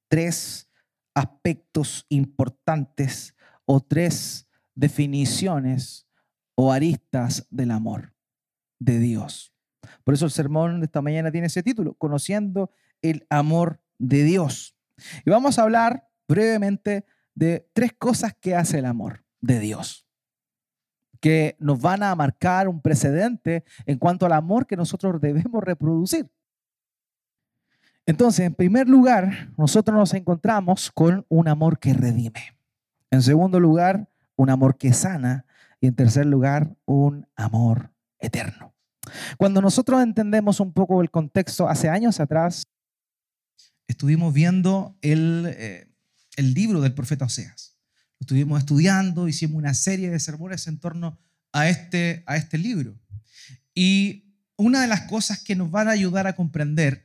[0.08, 0.70] tres
[1.14, 3.34] aspectos importantes
[3.66, 6.07] o tres definiciones
[6.60, 8.12] o aristas del amor
[8.80, 9.54] de Dios.
[10.02, 14.76] Por eso el sermón de esta mañana tiene ese título, Conociendo el amor de Dios.
[15.24, 20.08] Y vamos a hablar brevemente de tres cosas que hace el amor de Dios,
[21.20, 26.28] que nos van a marcar un precedente en cuanto al amor que nosotros debemos reproducir.
[28.04, 32.58] Entonces, en primer lugar, nosotros nos encontramos con un amor que redime.
[33.12, 35.44] En segundo lugar, un amor que sana.
[35.80, 38.74] Y en tercer lugar, un amor eterno.
[39.36, 42.66] Cuando nosotros entendemos un poco el contexto, hace años atrás,
[43.86, 45.88] estuvimos viendo el, eh,
[46.36, 47.76] el libro del profeta Oseas.
[48.20, 51.18] Estuvimos estudiando, hicimos una serie de sermones en torno
[51.52, 52.98] a este, a este libro.
[53.74, 57.04] Y una de las cosas que nos van a ayudar a comprender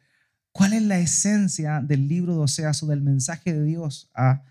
[0.52, 4.44] cuál es la esencia del libro de Oseas o del mensaje de Dios a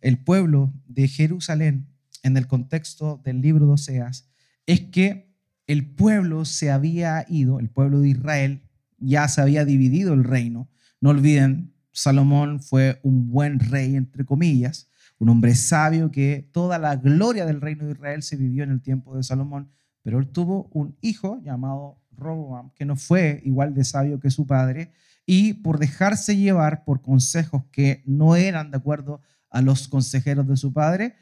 [0.00, 1.86] el pueblo de Jerusalén
[2.22, 4.28] en el contexto del libro de Oseas
[4.66, 5.34] es que
[5.66, 8.62] el pueblo se había ido, el pueblo de Israel
[8.98, 10.68] ya se había dividido el reino.
[11.00, 16.96] No olviden, Salomón fue un buen rey, entre comillas, un hombre sabio que toda la
[16.96, 19.70] gloria del reino de Israel se vivió en el tiempo de Salomón,
[20.02, 24.46] pero él tuvo un hijo llamado Roboam, que no fue igual de sabio que su
[24.46, 24.92] padre,
[25.26, 30.56] y por dejarse llevar por consejos que no eran de acuerdo a los consejeros de
[30.56, 31.16] su padre,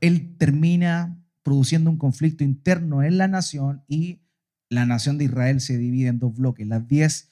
[0.00, 4.20] él termina produciendo un conflicto interno en la nación y
[4.68, 7.30] la nación de Israel se divide en dos bloques, las diez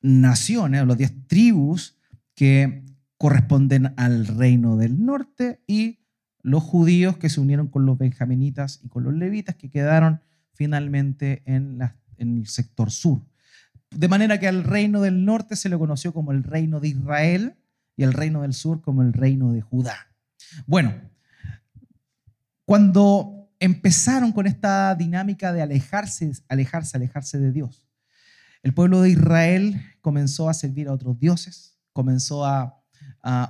[0.00, 1.98] naciones o las diez tribus
[2.34, 2.82] que
[3.18, 6.00] corresponden al reino del norte y
[6.42, 10.20] los judíos que se unieron con los benjaminitas y con los levitas que quedaron
[10.54, 11.78] finalmente en,
[12.16, 13.22] en el sector sur.
[13.90, 17.54] De manera que al reino del norte se le conoció como el reino de Israel
[17.96, 20.08] y al reino del sur como el reino de Judá.
[20.66, 20.94] Bueno,
[22.64, 27.86] cuando empezaron con esta dinámica de alejarse, alejarse, alejarse de Dios.
[28.62, 32.78] El pueblo de Israel comenzó a servir a otros dioses, comenzó a,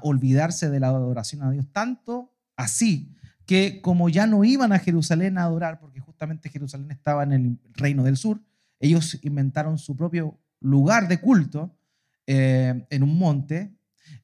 [0.02, 5.38] olvidarse de la adoración a Dios, tanto así que como ya no iban a Jerusalén
[5.38, 8.42] a adorar, porque justamente Jerusalén estaba en el reino del sur,
[8.80, 11.74] ellos inventaron su propio lugar de culto
[12.26, 13.74] eh, en un monte,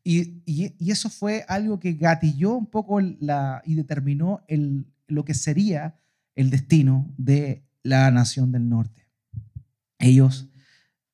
[0.04, 4.42] y, eso fue algo que gatilló un poco la, y determinó
[5.06, 5.98] lo que sería
[6.34, 9.08] el destino de la nación del norte.
[9.98, 10.48] Ellos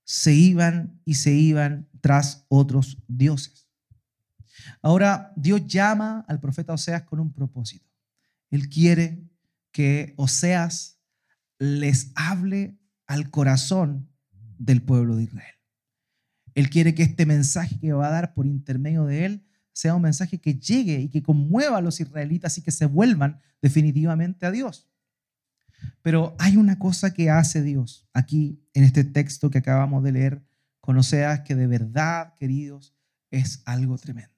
[0.04, 3.68] se iban y se iban tras otros dioses.
[4.82, 7.90] Ahora Dios llama al profeta Oseas con un propósito.
[8.50, 9.24] Él quiere
[9.72, 11.00] que Oseas
[11.58, 14.08] les hable al corazón
[14.58, 15.54] del pueblo de Israel.
[16.54, 20.02] Él quiere que este mensaje que va a dar por intermedio de él sea un
[20.02, 24.52] mensaje que llegue y que conmueva a los israelitas y que se vuelvan definitivamente a
[24.52, 24.88] Dios.
[26.00, 30.44] Pero hay una cosa que hace Dios aquí en este texto que acabamos de leer
[30.80, 32.94] con Oseas que de verdad, queridos,
[33.30, 34.32] es algo tremendo.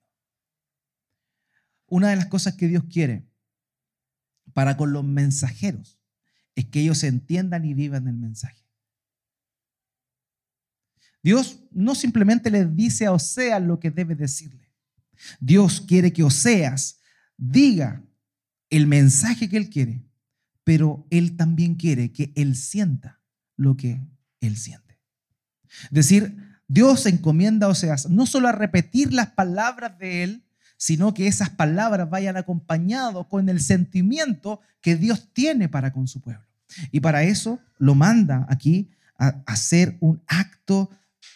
[1.86, 3.28] Una de las cosas que Dios quiere
[4.54, 6.00] para con los mensajeros
[6.54, 8.65] es que ellos entiendan y vivan el mensaje.
[11.26, 14.70] Dios no simplemente les dice a Oseas lo que debe decirle.
[15.40, 17.00] Dios quiere que Oseas
[17.36, 18.00] diga
[18.70, 20.04] el mensaje que él quiere,
[20.62, 23.18] pero él también quiere que él sienta
[23.56, 24.00] lo que
[24.40, 25.00] él siente.
[25.86, 30.44] Es decir, Dios encomienda a Oseas no solo a repetir las palabras de él,
[30.76, 36.20] sino que esas palabras vayan acompañadas con el sentimiento que Dios tiene para con su
[36.20, 36.46] pueblo.
[36.92, 40.88] Y para eso lo manda aquí a hacer un acto,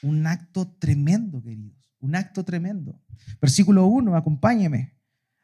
[0.02, 3.00] un acto tremendo, queridos, un acto tremendo.
[3.40, 4.94] Versículo 1, acompáñeme.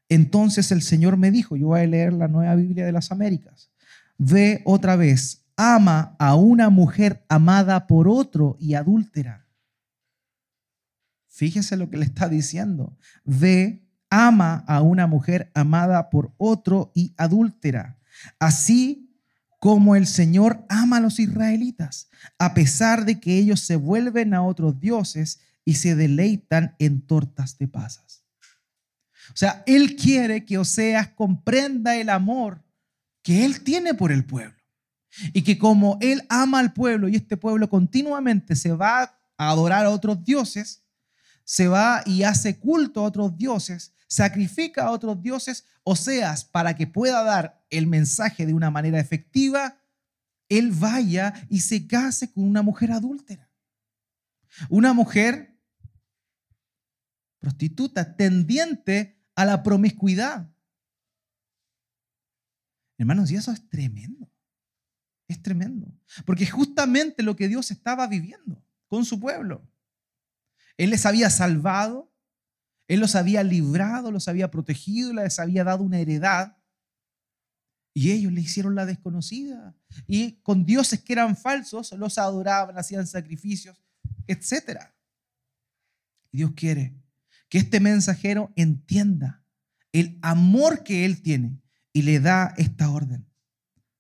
[0.09, 3.71] Entonces el Señor me dijo, yo voy a leer la nueva Biblia de las Américas,
[4.19, 9.47] ve otra vez, ama a una mujer amada por otro y adúltera.
[11.29, 12.97] Fíjese lo que le está diciendo.
[13.25, 17.99] Ve, ama a una mujer amada por otro y adúltera.
[18.39, 19.06] Así
[19.59, 24.43] como el Señor ama a los israelitas, a pesar de que ellos se vuelven a
[24.43, 28.25] otros dioses y se deleitan en tortas de pasas.
[29.31, 32.63] O sea, Él quiere que Oseas comprenda el amor
[33.23, 34.55] que Él tiene por el pueblo.
[35.33, 39.03] Y que como Él ama al pueblo y este pueblo continuamente se va
[39.37, 40.85] a adorar a otros dioses,
[41.43, 46.87] se va y hace culto a otros dioses, sacrifica a otros dioses, Oseas, para que
[46.87, 49.79] pueda dar el mensaje de una manera efectiva,
[50.49, 53.51] Él vaya y se case con una mujer adúltera.
[54.71, 55.55] Una mujer
[57.39, 60.51] prostituta, tendiente a la promiscuidad.
[62.97, 64.33] Hermanos, y eso es tremendo.
[65.29, 65.93] Es tremendo.
[66.25, 69.69] Porque justamente lo que Dios estaba viviendo con su pueblo.
[70.79, 72.11] Él les había salvado,
[72.89, 76.57] Él los había librado, los había protegido, les había dado una heredad.
[77.93, 79.75] Y ellos le hicieron la desconocida.
[80.07, 83.83] Y con dioses que eran falsos, los adoraban, hacían sacrificios,
[84.27, 84.81] etc.
[86.31, 86.95] Dios quiere
[87.49, 89.43] que este mensajero entienda
[89.93, 91.61] el amor que Él tiene
[91.93, 93.27] y le da esta orden.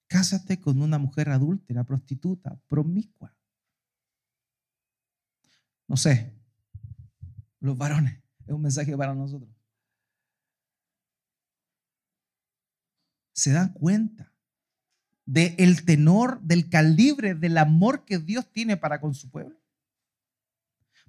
[0.08, 3.34] Cásate con una mujer adúltera, prostituta, promiscua.
[5.88, 6.34] No sé,
[7.60, 9.50] los varones, es un mensaje para nosotros.
[13.32, 14.32] ¿Se dan cuenta
[15.26, 19.60] del el tenor, del calibre, del amor que Dios tiene para con su pueblo?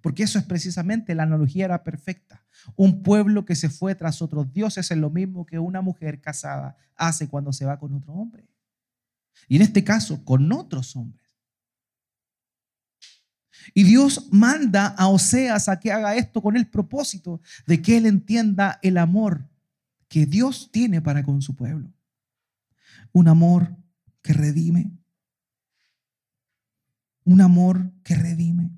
[0.02, 2.46] Porque eso es precisamente, la analogía era perfecta.
[2.76, 6.78] Un pueblo que se fue tras otros dioses es lo mismo que una mujer casada
[6.96, 8.48] hace cuando se va con otro hombre.
[9.48, 11.27] Y en este caso, con otros hombres.
[13.74, 18.06] Y Dios manda a Oseas a que haga esto con el propósito de que él
[18.06, 19.50] entienda el amor
[20.08, 21.92] que Dios tiene para con su pueblo.
[23.12, 23.76] Un amor
[24.22, 24.92] que redime.
[27.24, 28.72] Un amor que redime.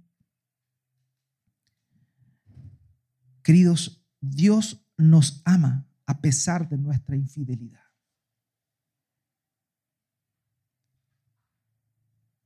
[3.43, 7.88] Queridos, Dios nos ama a pesar de nuestra infidelidad.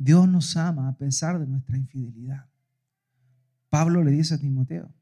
[0.04, 2.50] Dios nos ama a pesar de nuestra infidelidad.
[3.70, 4.94] Pablo le dice a Timoteo,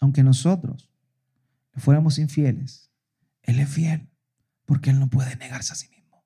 [0.00, 0.90] aunque nosotros
[1.76, 2.90] fuéramos infieles,
[3.42, 4.10] Él es fiel
[4.64, 6.24] porque Él no puede negarse a sí mismo.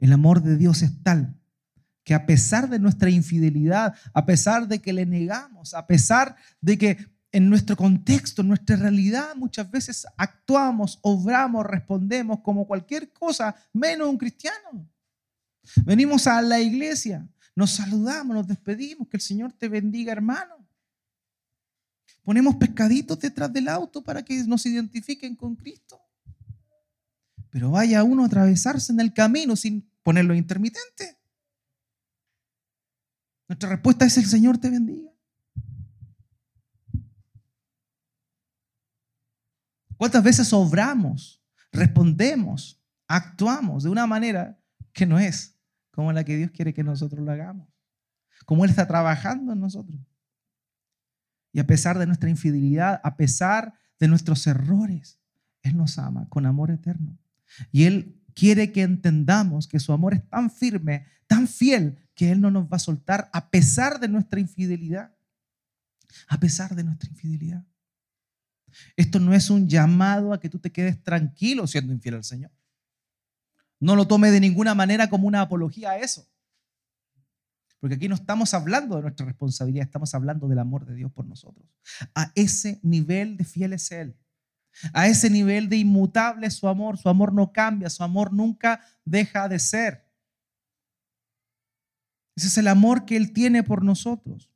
[0.00, 1.34] El amor de Dios es tal
[2.04, 6.76] que a pesar de nuestra infidelidad, a pesar de que le negamos, a pesar de
[6.76, 13.54] que en nuestro contexto, en nuestra realidad, muchas veces actuamos, obramos, respondemos como cualquier cosa,
[13.72, 14.88] menos un cristiano.
[15.84, 20.66] Venimos a la iglesia, nos saludamos, nos despedimos, que el Señor te bendiga, hermano.
[22.22, 26.00] Ponemos pescaditos detrás del auto para que nos identifiquen con Cristo.
[27.50, 31.18] Pero vaya uno a atravesarse en el camino sin ponerlo intermitente.
[33.48, 35.10] Nuestra respuesta es el Señor te bendiga.
[39.98, 44.58] ¿Cuántas veces obramos, respondemos, actuamos de una manera
[44.92, 45.58] que no es
[45.90, 47.68] como la que Dios quiere que nosotros lo hagamos?
[48.46, 50.00] Como Él está trabajando en nosotros.
[51.52, 55.18] Y a pesar de nuestra infidelidad, a pesar de nuestros errores,
[55.62, 57.18] Él nos ama con amor eterno.
[57.72, 62.40] Y Él quiere que entendamos que su amor es tan firme, tan fiel, que Él
[62.40, 65.12] no nos va a soltar a pesar de nuestra infidelidad.
[66.28, 67.64] A pesar de nuestra infidelidad.
[68.96, 72.50] Esto no es un llamado a que tú te quedes tranquilo siendo infiel al Señor.
[73.80, 76.28] No lo tome de ninguna manera como una apología a eso.
[77.80, 81.26] Porque aquí no estamos hablando de nuestra responsabilidad, estamos hablando del amor de Dios por
[81.26, 81.66] nosotros.
[82.14, 84.16] A ese nivel de fiel es Él.
[84.92, 86.98] A ese nivel de inmutable su amor.
[86.98, 90.08] Su amor no cambia, su amor nunca deja de ser.
[92.34, 94.50] Ese es el amor que Él tiene por nosotros.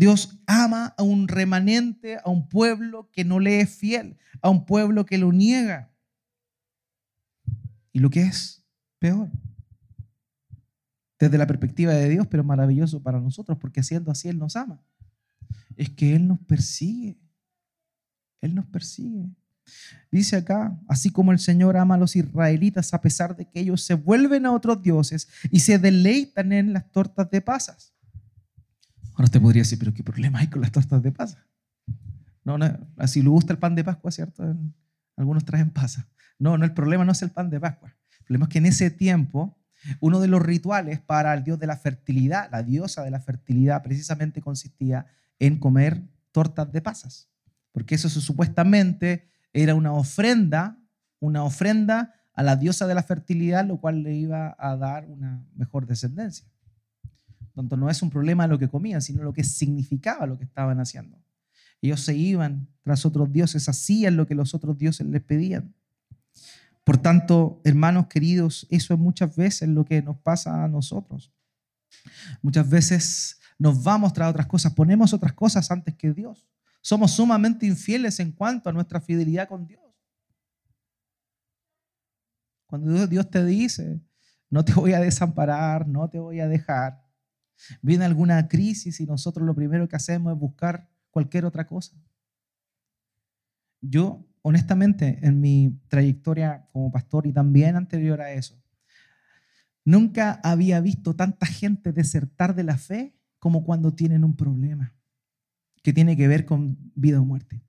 [0.00, 4.64] Dios ama a un remanente, a un pueblo que no le es fiel, a un
[4.64, 5.92] pueblo que lo niega.
[7.92, 8.64] Y lo que es
[8.98, 9.28] peor,
[11.18, 14.82] desde la perspectiva de Dios, pero maravilloso para nosotros, porque siendo así Él nos ama,
[15.76, 17.20] es que Él nos persigue.
[18.40, 19.28] Él nos persigue.
[20.10, 23.82] Dice acá, así como el Señor ama a los israelitas a pesar de que ellos
[23.82, 27.92] se vuelven a otros dioses y se deleitan en las tortas de pasas.
[29.20, 31.46] Ahora usted podría decir, pero ¿qué problema hay con las tortas de pasa?
[32.42, 34.42] No, no, así le gusta el pan de Pascua, ¿cierto?
[35.14, 36.08] Algunos traen pasa.
[36.38, 37.94] No, no, el problema no es el pan de Pascua.
[38.20, 39.58] El problema es que en ese tiempo,
[40.00, 43.82] uno de los rituales para el dios de la fertilidad, la diosa de la fertilidad,
[43.82, 45.04] precisamente consistía
[45.38, 46.02] en comer
[46.32, 47.28] tortas de pasas.
[47.72, 50.78] Porque eso supuestamente era una ofrenda,
[51.18, 55.44] una ofrenda a la diosa de la fertilidad, lo cual le iba a dar una
[55.54, 56.46] mejor descendencia.
[57.54, 60.80] Tanto no es un problema lo que comían, sino lo que significaba lo que estaban
[60.80, 61.18] haciendo.
[61.82, 65.74] Ellos se iban tras otros dioses, hacían lo que los otros dioses les pedían.
[66.84, 71.32] Por tanto, hermanos queridos, eso es muchas veces lo que nos pasa a nosotros.
[72.42, 76.46] Muchas veces nos vamos tras otras cosas, ponemos otras cosas antes que Dios.
[76.80, 79.82] Somos sumamente infieles en cuanto a nuestra fidelidad con Dios.
[82.66, 84.00] Cuando Dios te dice,
[84.48, 87.02] no te voy a desamparar, no te voy a dejar,
[87.82, 91.96] Viene alguna crisis y nosotros lo primero que hacemos es buscar cualquier otra cosa.
[93.80, 98.62] Yo, honestamente, en mi trayectoria como pastor y también anterior a eso,
[99.84, 104.94] nunca había visto tanta gente desertar de la fe como cuando tienen un problema
[105.82, 107.62] que tiene que ver con vida o muerte.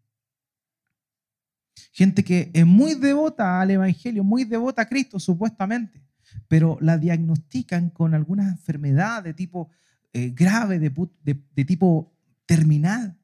[1.94, 6.04] Gente que es muy devota al Evangelio, muy devota a Cristo, supuestamente,
[6.48, 9.70] pero la diagnostican con alguna enfermedad de tipo
[10.14, 12.14] eh, grave, de, tipo
[12.46, 13.18] terminal.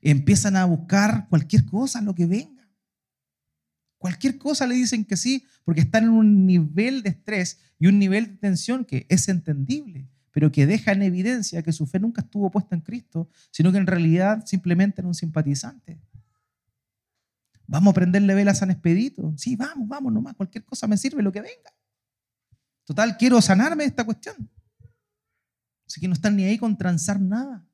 [0.00, 2.68] Empiezan a buscar cualquier cosa, lo que venga.
[3.98, 7.98] Cualquier cosa le dicen que sí, porque están en un nivel de estrés y un
[7.98, 12.22] nivel de tensión que es entendible, pero que deja en evidencia que su fe nunca
[12.22, 16.00] estuvo puesta en Cristo, sino que en realidad simplemente era un simpatizante.
[17.66, 19.34] Vamos a prenderle vela a San Expedito.
[19.36, 21.70] Sí, vamos, vamos nomás, cualquier cosa me sirve, lo que venga.
[22.88, 24.50] Total, quiero sanarme de esta cuestión.
[25.86, 27.68] Así que no están ni ahí con transar nada.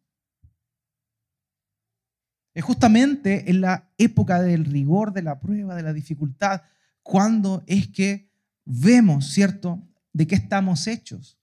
[2.52, 6.62] Es justamente en la época del rigor, de la prueba, de la dificultad,
[7.04, 8.28] cuando es que
[8.64, 11.38] vemos, ¿cierto?, de qué estamos hechos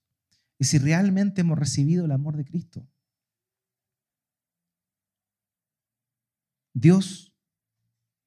[0.58, 2.86] y si realmente hemos recibido el amor de Cristo.
[6.74, 7.34] Dios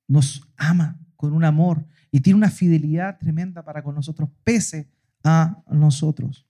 [0.08, 4.95] nos ama con un amor y tiene una fidelidad tremenda para con nosotros, pese
[5.26, 6.48] a nosotros.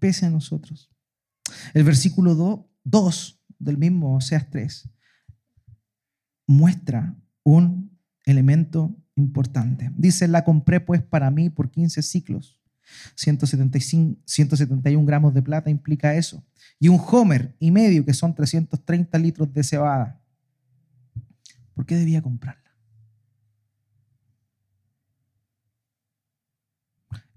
[0.00, 0.90] Pese a nosotros.
[1.74, 2.34] El versículo
[2.82, 4.88] 2 del mismo Oseas 3
[6.46, 7.14] muestra
[7.44, 9.92] un elemento importante.
[9.96, 12.60] Dice, la compré pues para mí por 15 ciclos.
[13.14, 16.44] 175, 171 gramos de plata implica eso.
[16.78, 20.20] Y un homer y medio, que son 330 litros de cebada.
[21.74, 22.65] ¿Por qué debía comprarla?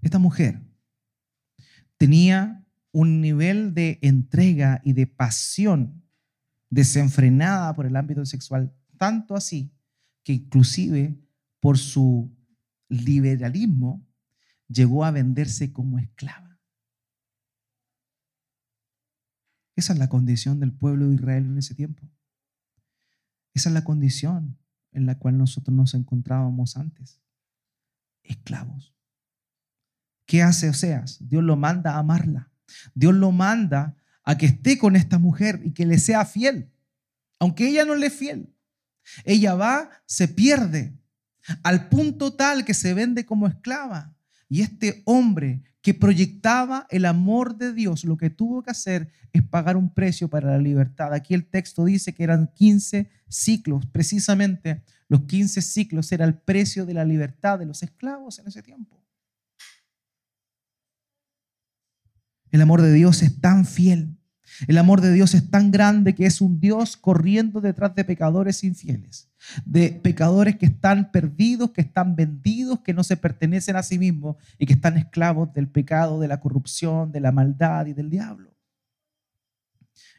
[0.02, 0.60] Esta mujer
[1.96, 6.02] tenía un nivel de entrega y de pasión
[6.70, 9.72] desenfrenada por el ámbito sexual, tanto así
[10.22, 11.18] que inclusive
[11.60, 12.34] por su
[12.88, 14.06] liberalismo
[14.68, 16.58] llegó a venderse como esclava.
[19.76, 22.10] Esa es la condición del pueblo de Israel en ese tiempo.
[23.54, 24.58] Esa es la condición
[24.92, 27.20] en la cual nosotros nos encontrábamos antes,
[28.22, 28.94] esclavos.
[30.30, 31.18] ¿Qué hace Oseas?
[31.28, 32.52] Dios lo manda a amarla.
[32.94, 36.70] Dios lo manda a que esté con esta mujer y que le sea fiel,
[37.40, 38.54] aunque ella no le es fiel.
[39.24, 40.96] Ella va, se pierde,
[41.64, 44.14] al punto tal que se vende como esclava.
[44.48, 49.42] Y este hombre que proyectaba el amor de Dios, lo que tuvo que hacer es
[49.42, 51.12] pagar un precio para la libertad.
[51.12, 56.86] Aquí el texto dice que eran 15 ciclos, precisamente los 15 ciclos era el precio
[56.86, 58.99] de la libertad de los esclavos en ese tiempo.
[62.50, 64.16] El amor de Dios es tan fiel.
[64.66, 68.62] El amor de Dios es tan grande que es un Dios corriendo detrás de pecadores
[68.64, 69.30] infieles,
[69.64, 74.36] de pecadores que están perdidos, que están vendidos, que no se pertenecen a sí mismos
[74.58, 78.54] y que están esclavos del pecado, de la corrupción, de la maldad y del diablo.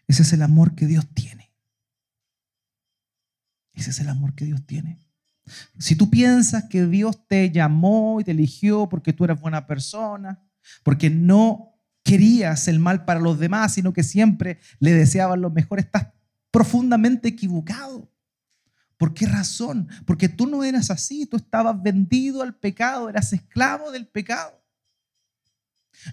[0.07, 1.51] Ese es el amor que Dios tiene.
[3.73, 4.99] Ese es el amor que Dios tiene.
[5.77, 10.41] Si tú piensas que Dios te llamó y te eligió porque tú eras buena persona,
[10.83, 11.70] porque no
[12.11, 16.07] querías el mal para los demás, sino que siempre le deseabas lo mejor, estás
[16.51, 18.11] profundamente equivocado.
[18.97, 19.87] ¿Por qué razón?
[20.05, 24.61] Porque tú no eras así, tú estabas vendido al pecado, eras esclavo del pecado.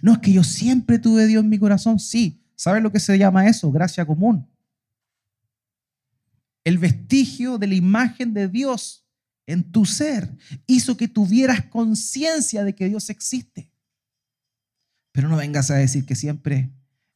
[0.01, 2.45] No es que yo siempre tuve Dios en mi corazón, sí.
[2.55, 3.69] ¿Sabes lo que se llama eso?
[3.69, 4.47] Gracia común.
[6.63, 9.05] El vestigio de la imagen de Dios
[9.47, 10.33] en tu ser
[10.65, 13.69] hizo que tuvieras conciencia de que Dios existe.
[15.11, 16.71] Pero no vengas a decir que siempre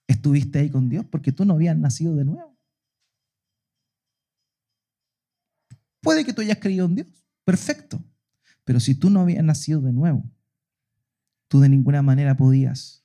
[0.08, 2.58] estuviste ahí con Dios porque tú no habías nacido de nuevo.
[6.02, 7.08] Puede que tú hayas creído en Dios,
[7.46, 8.04] perfecto.
[8.66, 10.24] Pero si tú no habías nacido de nuevo,
[11.48, 13.04] tú de ninguna manera podías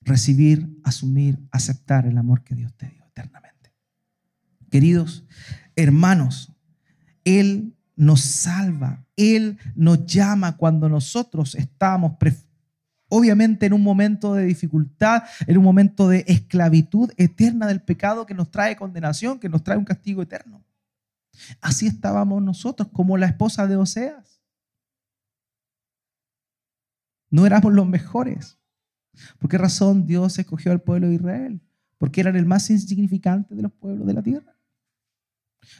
[0.00, 3.72] recibir, asumir, aceptar el amor que Dios te dio eternamente.
[4.70, 5.24] Queridos
[5.76, 6.52] hermanos,
[7.24, 12.16] Él nos salva, Él nos llama cuando nosotros estamos
[13.08, 18.34] obviamente en un momento de dificultad, en un momento de esclavitud eterna del pecado que
[18.34, 20.64] nos trae condenación, que nos trae un castigo eterno.
[21.60, 24.40] Así estábamos nosotros, como la esposa de Oseas.
[27.30, 28.58] No éramos los mejores.
[29.38, 31.60] ¿Por qué razón Dios escogió al pueblo de Israel?
[31.98, 34.56] Porque eran el más insignificante de los pueblos de la tierra.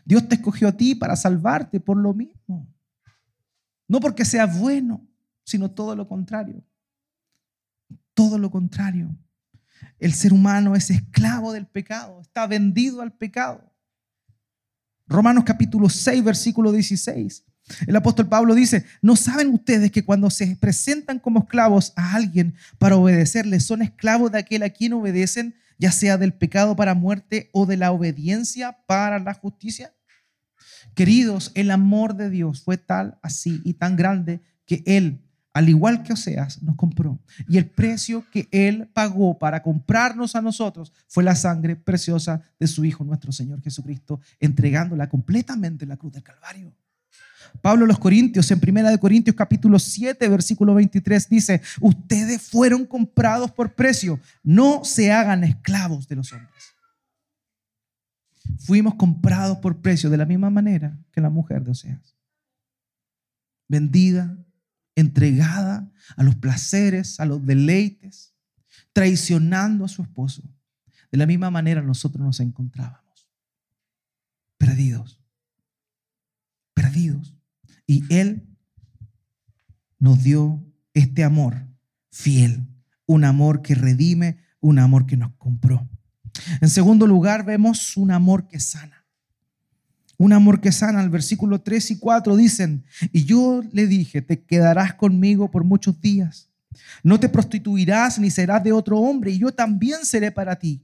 [0.05, 2.69] Dios te escogió a ti para salvarte por lo mismo.
[3.87, 5.07] No porque seas bueno,
[5.45, 6.63] sino todo lo contrario
[8.19, 9.17] todo lo contrario.
[10.01, 13.73] El ser humano es esclavo del pecado, está vendido al pecado.
[15.07, 17.45] Romanos capítulo 6, versículo 16.
[17.87, 22.57] El apóstol Pablo dice, ¿no saben ustedes que cuando se presentan como esclavos a alguien
[22.79, 27.51] para obedecerle, son esclavos de aquel a quien obedecen, ya sea del pecado para muerte
[27.53, 29.95] o de la obediencia para la justicia?
[30.97, 35.23] Queridos, el amor de Dios fue tal así y tan grande que Él,
[35.59, 37.19] al igual que Oseas, nos compró.
[37.49, 42.69] Y el precio que Él pagó para comprarnos a nosotros fue la sangre preciosa de
[42.69, 46.73] su Hijo, nuestro Señor Jesucristo, entregándola completamente en la cruz del Calvario.
[47.61, 52.87] Pablo a los Corintios, en Primera de Corintios capítulo 7, versículo 23, dice, ustedes fueron
[52.87, 56.77] comprados por precio, no se hagan esclavos de los hombres.
[58.61, 62.17] Fuimos comprados por precio de la misma manera que la mujer de Oseas.
[63.67, 64.39] Vendida,
[65.01, 68.35] entregada a los placeres, a los deleites,
[68.93, 70.43] traicionando a su esposo.
[71.13, 73.29] De la misma manera nosotros nos encontrábamos.
[74.57, 75.23] Perdidos.
[76.75, 77.37] Perdidos.
[77.87, 78.49] Y Él
[79.99, 81.67] nos dio este amor
[82.11, 82.67] fiel,
[83.07, 85.89] un amor que redime, un amor que nos compró.
[86.61, 88.98] En segundo lugar, vemos un amor que sana.
[90.19, 91.01] Un amor que sana.
[91.03, 96.01] El versículo 3 y 4 dicen, y yo le dije, te quedarás conmigo por muchos
[96.01, 96.49] días.
[97.03, 100.83] No te prostituirás ni serás de otro hombre, y yo también seré para ti.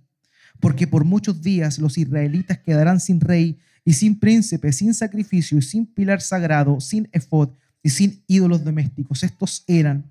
[0.60, 5.62] Porque por muchos días los israelitas quedarán sin rey y sin príncipe, sin sacrificio y
[5.62, 7.50] sin pilar sagrado, sin efod
[7.82, 9.24] y sin ídolos domésticos.
[9.24, 10.04] Estos eran,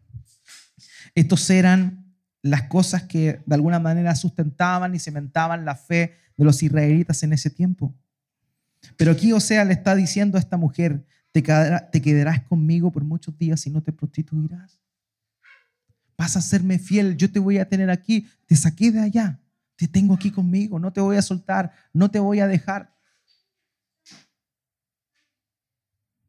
[1.15, 2.05] estos eran
[2.41, 7.32] las cosas que de alguna manera sustentaban y cementaban la fe de los israelitas en
[7.32, 7.95] ese tiempo.
[8.97, 11.41] Pero aquí Osea le está diciendo a esta mujer, te,
[12.01, 14.79] quedarás conmigo por muchos días y no te prostituirás.
[16.15, 19.39] Vas a serme fiel, yo te voy a tener aquí, te saqué de allá,
[19.75, 22.93] te tengo aquí conmigo, no te voy a soltar, no te voy a dejar.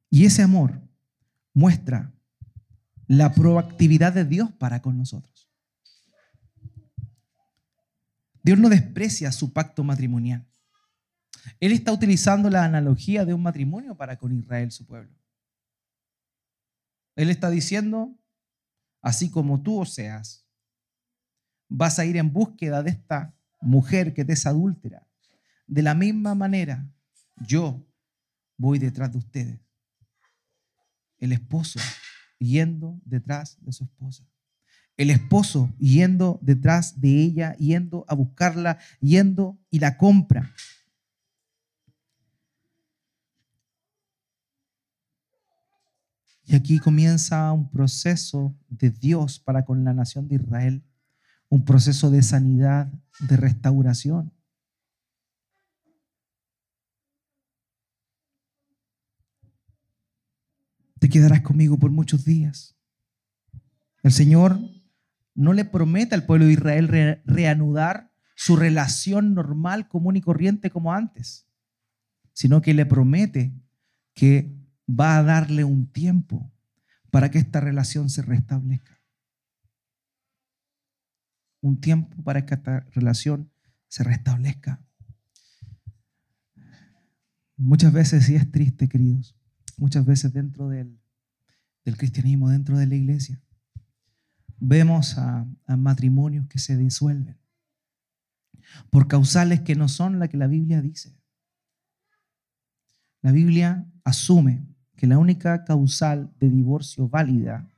[0.09, 0.81] Y ese amor
[1.53, 2.13] muestra
[3.07, 5.51] la proactividad de Dios para con nosotros.
[8.43, 10.47] Dios no desprecia su pacto matrimonial.
[11.61, 15.15] Él está utilizando la analogía de un matrimonio para con Israel, su pueblo.
[17.17, 18.19] Él está diciendo,
[19.01, 20.47] así como tú o seas,
[21.69, 25.07] vas a ir en búsqueda de esta mujer que te es adúltera.
[25.67, 26.87] De la misma manera,
[27.37, 27.87] yo
[28.57, 29.61] voy detrás de ustedes.
[31.19, 31.81] El esposo
[32.39, 34.27] yendo detrás de su esposa
[34.97, 40.53] el esposo yendo detrás de ella, yendo a buscarla, yendo y la compra.
[46.47, 50.85] Y aquí comienza un proceso de Dios para con la nación de Israel,
[51.49, 54.33] un proceso de sanidad, de restauración.
[60.99, 62.77] Te quedarás conmigo por muchos días.
[64.03, 64.59] El Señor
[65.35, 70.93] no le promete al pueblo de Israel reanudar su relación normal, común y corriente como
[70.93, 71.47] antes,
[72.33, 73.55] sino que le promete
[74.13, 74.54] que
[74.89, 76.51] va a darle un tiempo
[77.11, 79.01] para que esta relación se restablezca.
[81.61, 83.51] Un tiempo para que esta relación
[83.89, 84.85] se restablezca.
[87.57, 89.37] Muchas veces sí es triste, queridos.
[89.77, 90.99] Muchas veces dentro del,
[91.97, 93.41] cristianismo, dentro de la iglesia,
[94.59, 97.39] vemos a, matrimonios que se disuelven
[98.91, 101.17] por causales que no son la que la Biblia dice.
[103.23, 107.69] La Biblia asume que la única causal de divorcio válida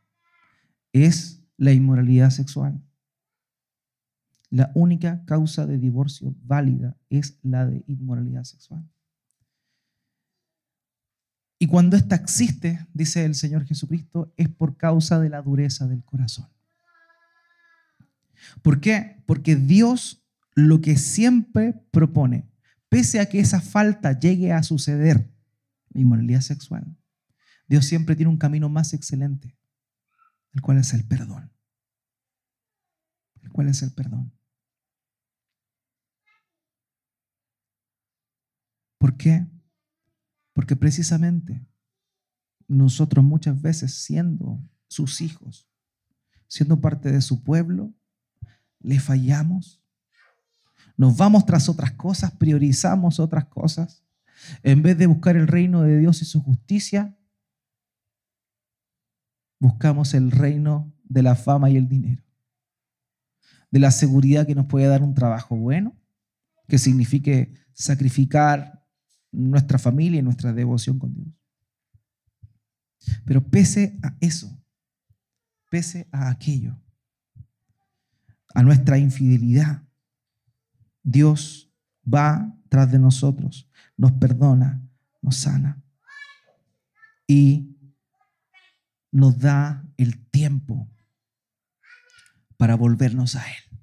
[0.93, 2.81] es la inmoralidad sexual.
[4.51, 8.89] La única causa de divorcio válida es la de inmoralidad sexual.
[11.59, 16.05] Y cuando ésta existe, dice el Señor Jesucristo, es por causa de la dureza del
[16.05, 16.49] corazón.
[18.63, 19.23] ¿Por qué?
[19.27, 20.23] Porque Dios
[20.55, 22.49] lo que siempre propone,
[22.89, 25.31] pese a que esa falta llegue a suceder,
[25.91, 26.97] la inmoralidad sexual,
[27.67, 29.57] Dios siempre tiene un camino más excelente,
[30.53, 31.51] el cual es el perdón.
[33.43, 34.33] El cual es el perdón.
[38.99, 39.47] ¿Por qué?
[40.53, 41.67] Porque precisamente
[42.69, 45.69] nosotros muchas veces siendo sus hijos,
[46.49, 47.93] siendo parte de su pueblo,
[48.81, 49.83] le fallamos.
[50.97, 54.03] Nos vamos tras otras cosas, priorizamos otras cosas.
[54.63, 57.16] En vez de buscar el reino de Dios y su justicia,
[59.59, 62.23] buscamos el reino de la fama y el dinero.
[63.69, 65.95] de la seguridad que nos puede dar un trabajo bueno,
[66.69, 68.87] que signifique sacrificar
[69.33, 71.29] nuestra familia y nuestra devoción con Dios.
[73.25, 74.57] Pero pese a eso,
[75.69, 76.81] pese a aquello,
[78.55, 79.83] a nuestra infidelidad,
[81.03, 81.71] Dios
[82.03, 84.83] va tras de nosotros, nos perdona,
[85.21, 85.83] nos sana
[87.27, 87.76] y
[89.17, 90.91] nos da el tiempo
[92.59, 93.79] para volvernos a Él.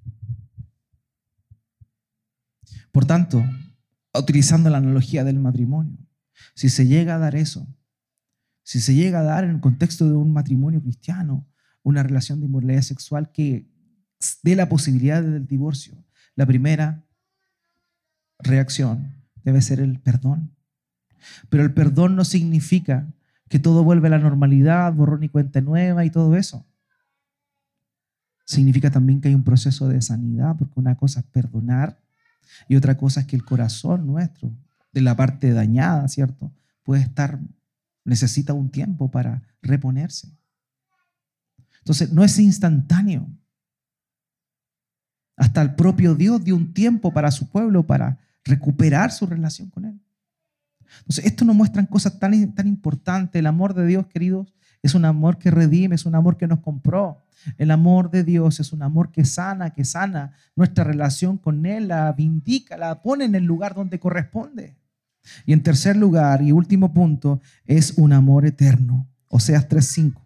[2.92, 3.44] Por tanto,
[4.14, 5.98] utilizando la analogía del matrimonio,
[6.54, 7.68] si se llega a dar eso,
[8.62, 11.48] si se llega a dar en el contexto de un matrimonio cristiano,
[11.82, 13.68] una relación de inmoralidad sexual que
[14.44, 16.06] dé la posibilidad del divorcio,
[16.36, 17.08] la primera
[18.38, 20.56] reacción debe ser el perdón.
[21.50, 23.12] Pero el perdón no significa
[23.50, 26.66] que todo vuelve a la normalidad, borrón y cuenta nueva y todo eso.
[28.46, 32.00] Significa también que hay un proceso de sanidad, porque una cosa es perdonar
[32.68, 34.52] y otra cosa es que el corazón nuestro,
[34.92, 36.52] de la parte dañada, ¿cierto?
[36.84, 37.40] Puede estar,
[38.04, 40.30] necesita un tiempo para reponerse.
[41.80, 43.28] Entonces, no es instantáneo.
[45.36, 49.86] Hasta el propio Dios dio un tiempo para su pueblo para recuperar su relación con
[49.86, 50.03] Él.
[51.00, 53.40] Entonces, esto nos muestran cosas tan, tan importantes.
[53.40, 56.60] El amor de Dios, queridos, es un amor que redime, es un amor que nos
[56.60, 57.24] compró.
[57.58, 61.88] El amor de Dios es un amor que sana, que sana nuestra relación con Él,
[61.90, 64.78] la vindica, la pone en el lugar donde corresponde.
[65.46, 69.08] Y en tercer lugar y último punto, es un amor eterno.
[69.28, 70.22] Oseas 3:5.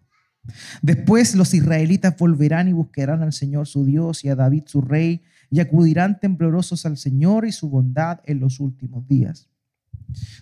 [0.82, 5.22] Después los israelitas volverán y buscarán al Señor su Dios y a David su rey
[5.50, 9.48] y acudirán temblorosos al Señor y su bondad en los últimos días.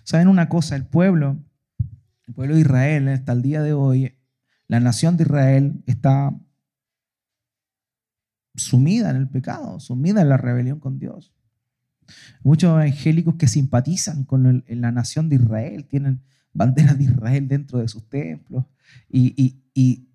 [0.03, 0.75] ¿Saben una cosa?
[0.75, 1.37] El pueblo,
[2.27, 4.17] el pueblo de Israel hasta el día de hoy,
[4.67, 6.33] la nación de Israel está
[8.55, 11.33] sumida en el pecado, sumida en la rebelión con Dios.
[12.43, 16.21] Muchos evangélicos que simpatizan con la nación de Israel, tienen
[16.53, 18.65] banderas de Israel dentro de sus templos
[19.09, 19.61] y,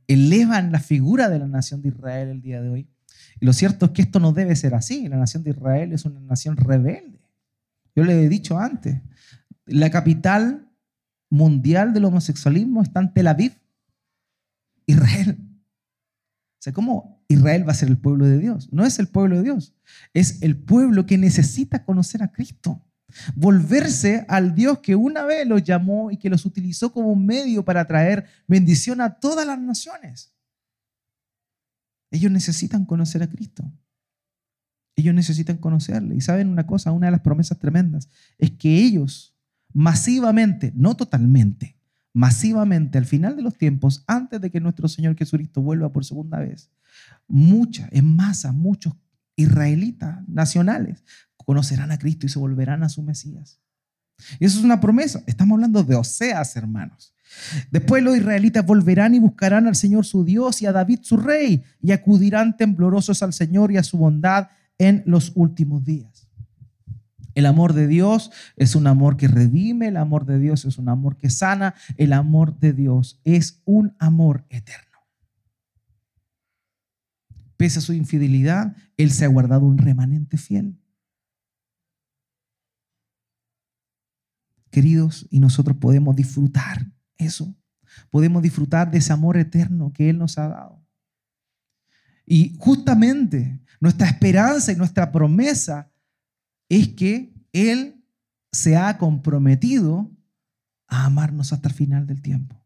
[0.09, 2.89] elevan la figura de la nación de Israel el día de hoy.
[3.41, 5.09] Y lo cierto es que esto no debe ser así.
[5.09, 7.21] La nación de Israel es una nación rebelde.
[7.95, 9.01] Yo le he dicho antes,
[9.73, 10.71] la capital
[11.31, 13.59] mundial del homosexualismo está en Tel Aviv,
[14.87, 15.39] Israel.
[15.41, 18.73] O sea, ¿cómo Israel va a ser el pueblo de Dios?
[18.73, 19.75] No es el pueblo de Dios,
[20.13, 22.85] es el pueblo que necesita conocer a Cristo.
[23.35, 27.65] Volverse al Dios que una vez los llamó y que los utilizó como un medio
[27.65, 30.35] para traer bendición a todas las naciones.
[32.11, 33.71] Ellos necesitan conocer a Cristo.
[34.97, 36.15] Ellos necesitan conocerle.
[36.15, 38.09] Y saben una cosa, una de las promesas tremendas
[38.39, 39.32] es que ellos
[39.73, 41.77] masivamente, no totalmente,
[42.13, 46.39] masivamente al final de los tiempos, antes de que nuestro Señor Jesucristo vuelva por segunda
[46.39, 46.71] vez,
[47.27, 48.95] muchas, en masa, muchos
[49.37, 51.03] israelitas nacionales
[51.37, 53.61] conocerán a Cristo y se volverán a su Mesías.
[54.39, 55.23] Y eso es una promesa.
[55.27, 57.15] Estamos hablando de Oseas, hermanos.
[57.71, 61.63] Después los israelitas volverán y buscarán al Señor su Dios y a David su rey
[61.81, 64.49] y acudirán temblorosos al Señor y a su bondad
[64.79, 66.29] en los últimos días.
[67.35, 70.89] El amor de Dios es un amor que redime, el amor de Dios es un
[70.89, 74.99] amor que sana, el amor de Dios es un amor eterno.
[77.57, 80.79] Pese a su infidelidad, Él se ha guardado un remanente fiel.
[84.71, 87.55] Queridos, y nosotros podemos disfrutar eso,
[88.11, 90.83] podemos disfrutar de ese amor eterno que Él nos ha dado.
[92.25, 95.92] Y justamente nuestra esperanza y nuestra promesa
[96.79, 98.03] es que Él
[98.51, 100.11] se ha comprometido
[100.87, 102.65] a amarnos hasta el final del tiempo.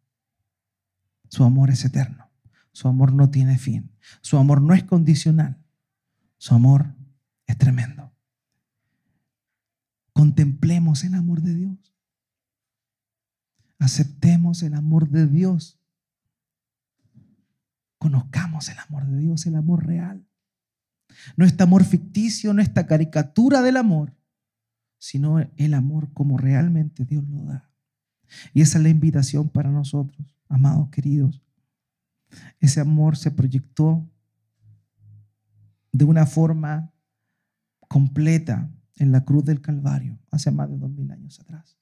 [1.29, 2.31] Su amor es eterno.
[2.71, 3.91] Su amor no tiene fin.
[4.21, 5.61] Su amor no es condicional.
[6.39, 6.95] Su amor
[7.47, 8.13] es tremendo.
[10.13, 11.95] Contemplemos el amor de Dios.
[13.81, 15.81] Aceptemos el amor de Dios.
[17.99, 20.25] Conozcamos el amor de Dios, el amor real.
[21.37, 24.15] No este amor ficticio, no esta caricatura del amor,
[24.99, 27.71] sino el amor como realmente Dios lo da.
[28.53, 31.43] Y esa es la invitación para nosotros, amados queridos.
[32.61, 34.09] Ese amor se proyectó
[35.93, 36.93] de una forma
[37.89, 41.79] completa en la cruz del Calvario hace más de dos mil años atrás.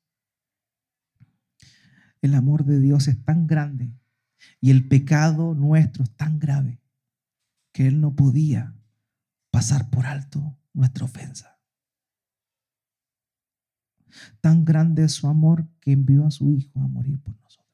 [2.20, 3.92] El amor de Dios es tan grande
[4.60, 6.80] y el pecado nuestro es tan grave
[7.72, 8.74] que Él no podía
[9.54, 11.60] pasar por alto nuestra ofensa.
[14.40, 17.72] Tan grande es su amor que envió a su Hijo a morir por nosotros,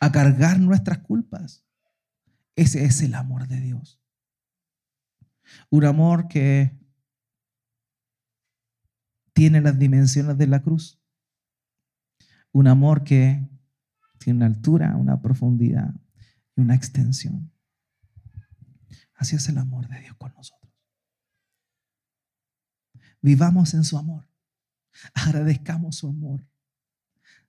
[0.00, 1.64] a cargar nuestras culpas.
[2.56, 4.00] Ese es el amor de Dios.
[5.70, 6.76] Un amor que
[9.34, 11.00] tiene las dimensiones de la cruz.
[12.50, 13.48] Un amor que
[14.18, 15.94] tiene una altura, una profundidad
[16.56, 17.52] y una extensión.
[19.16, 20.72] Así es el amor de Dios con nosotros.
[23.20, 24.28] Vivamos en su amor.
[25.14, 26.46] Agradezcamos su amor.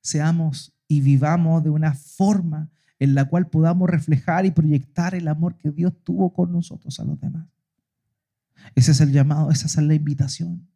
[0.01, 5.57] Seamos y vivamos de una forma en la cual podamos reflejar y proyectar el amor
[5.57, 7.47] que Dios tuvo con nosotros a los demás.
[8.73, 10.67] Ese es el llamado, esa es la invitación.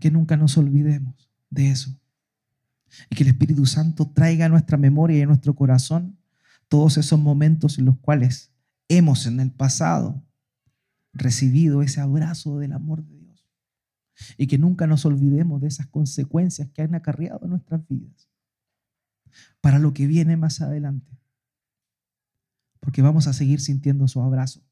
[0.00, 1.96] Que nunca nos olvidemos de eso.
[3.10, 6.18] Y que el Espíritu Santo traiga a nuestra memoria y a nuestro corazón
[6.68, 8.52] todos esos momentos en los cuales
[8.88, 10.24] hemos en el pasado
[11.12, 13.48] recibido ese abrazo del amor de Dios.
[14.36, 18.28] Y que nunca nos olvidemos de esas consecuencias que han acarreado en nuestras vidas
[19.60, 21.18] para lo que viene más adelante.
[22.80, 24.62] Porque vamos a seguir sintiendo su abrazo.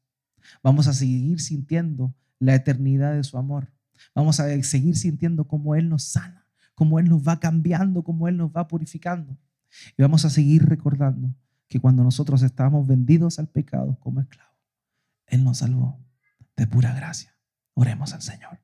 [0.63, 3.71] Vamos a seguir sintiendo la eternidad de su amor.
[4.13, 8.37] Vamos a seguir sintiendo cómo Él nos sana, cómo Él nos va cambiando, cómo Él
[8.37, 9.37] nos va purificando.
[9.97, 11.35] Y vamos a seguir recordando
[11.67, 14.53] que cuando nosotros estábamos vendidos al pecado como esclavos,
[15.27, 15.99] Él nos salvó
[16.55, 17.35] de pura gracia.
[17.73, 18.59] Oremos al Señor.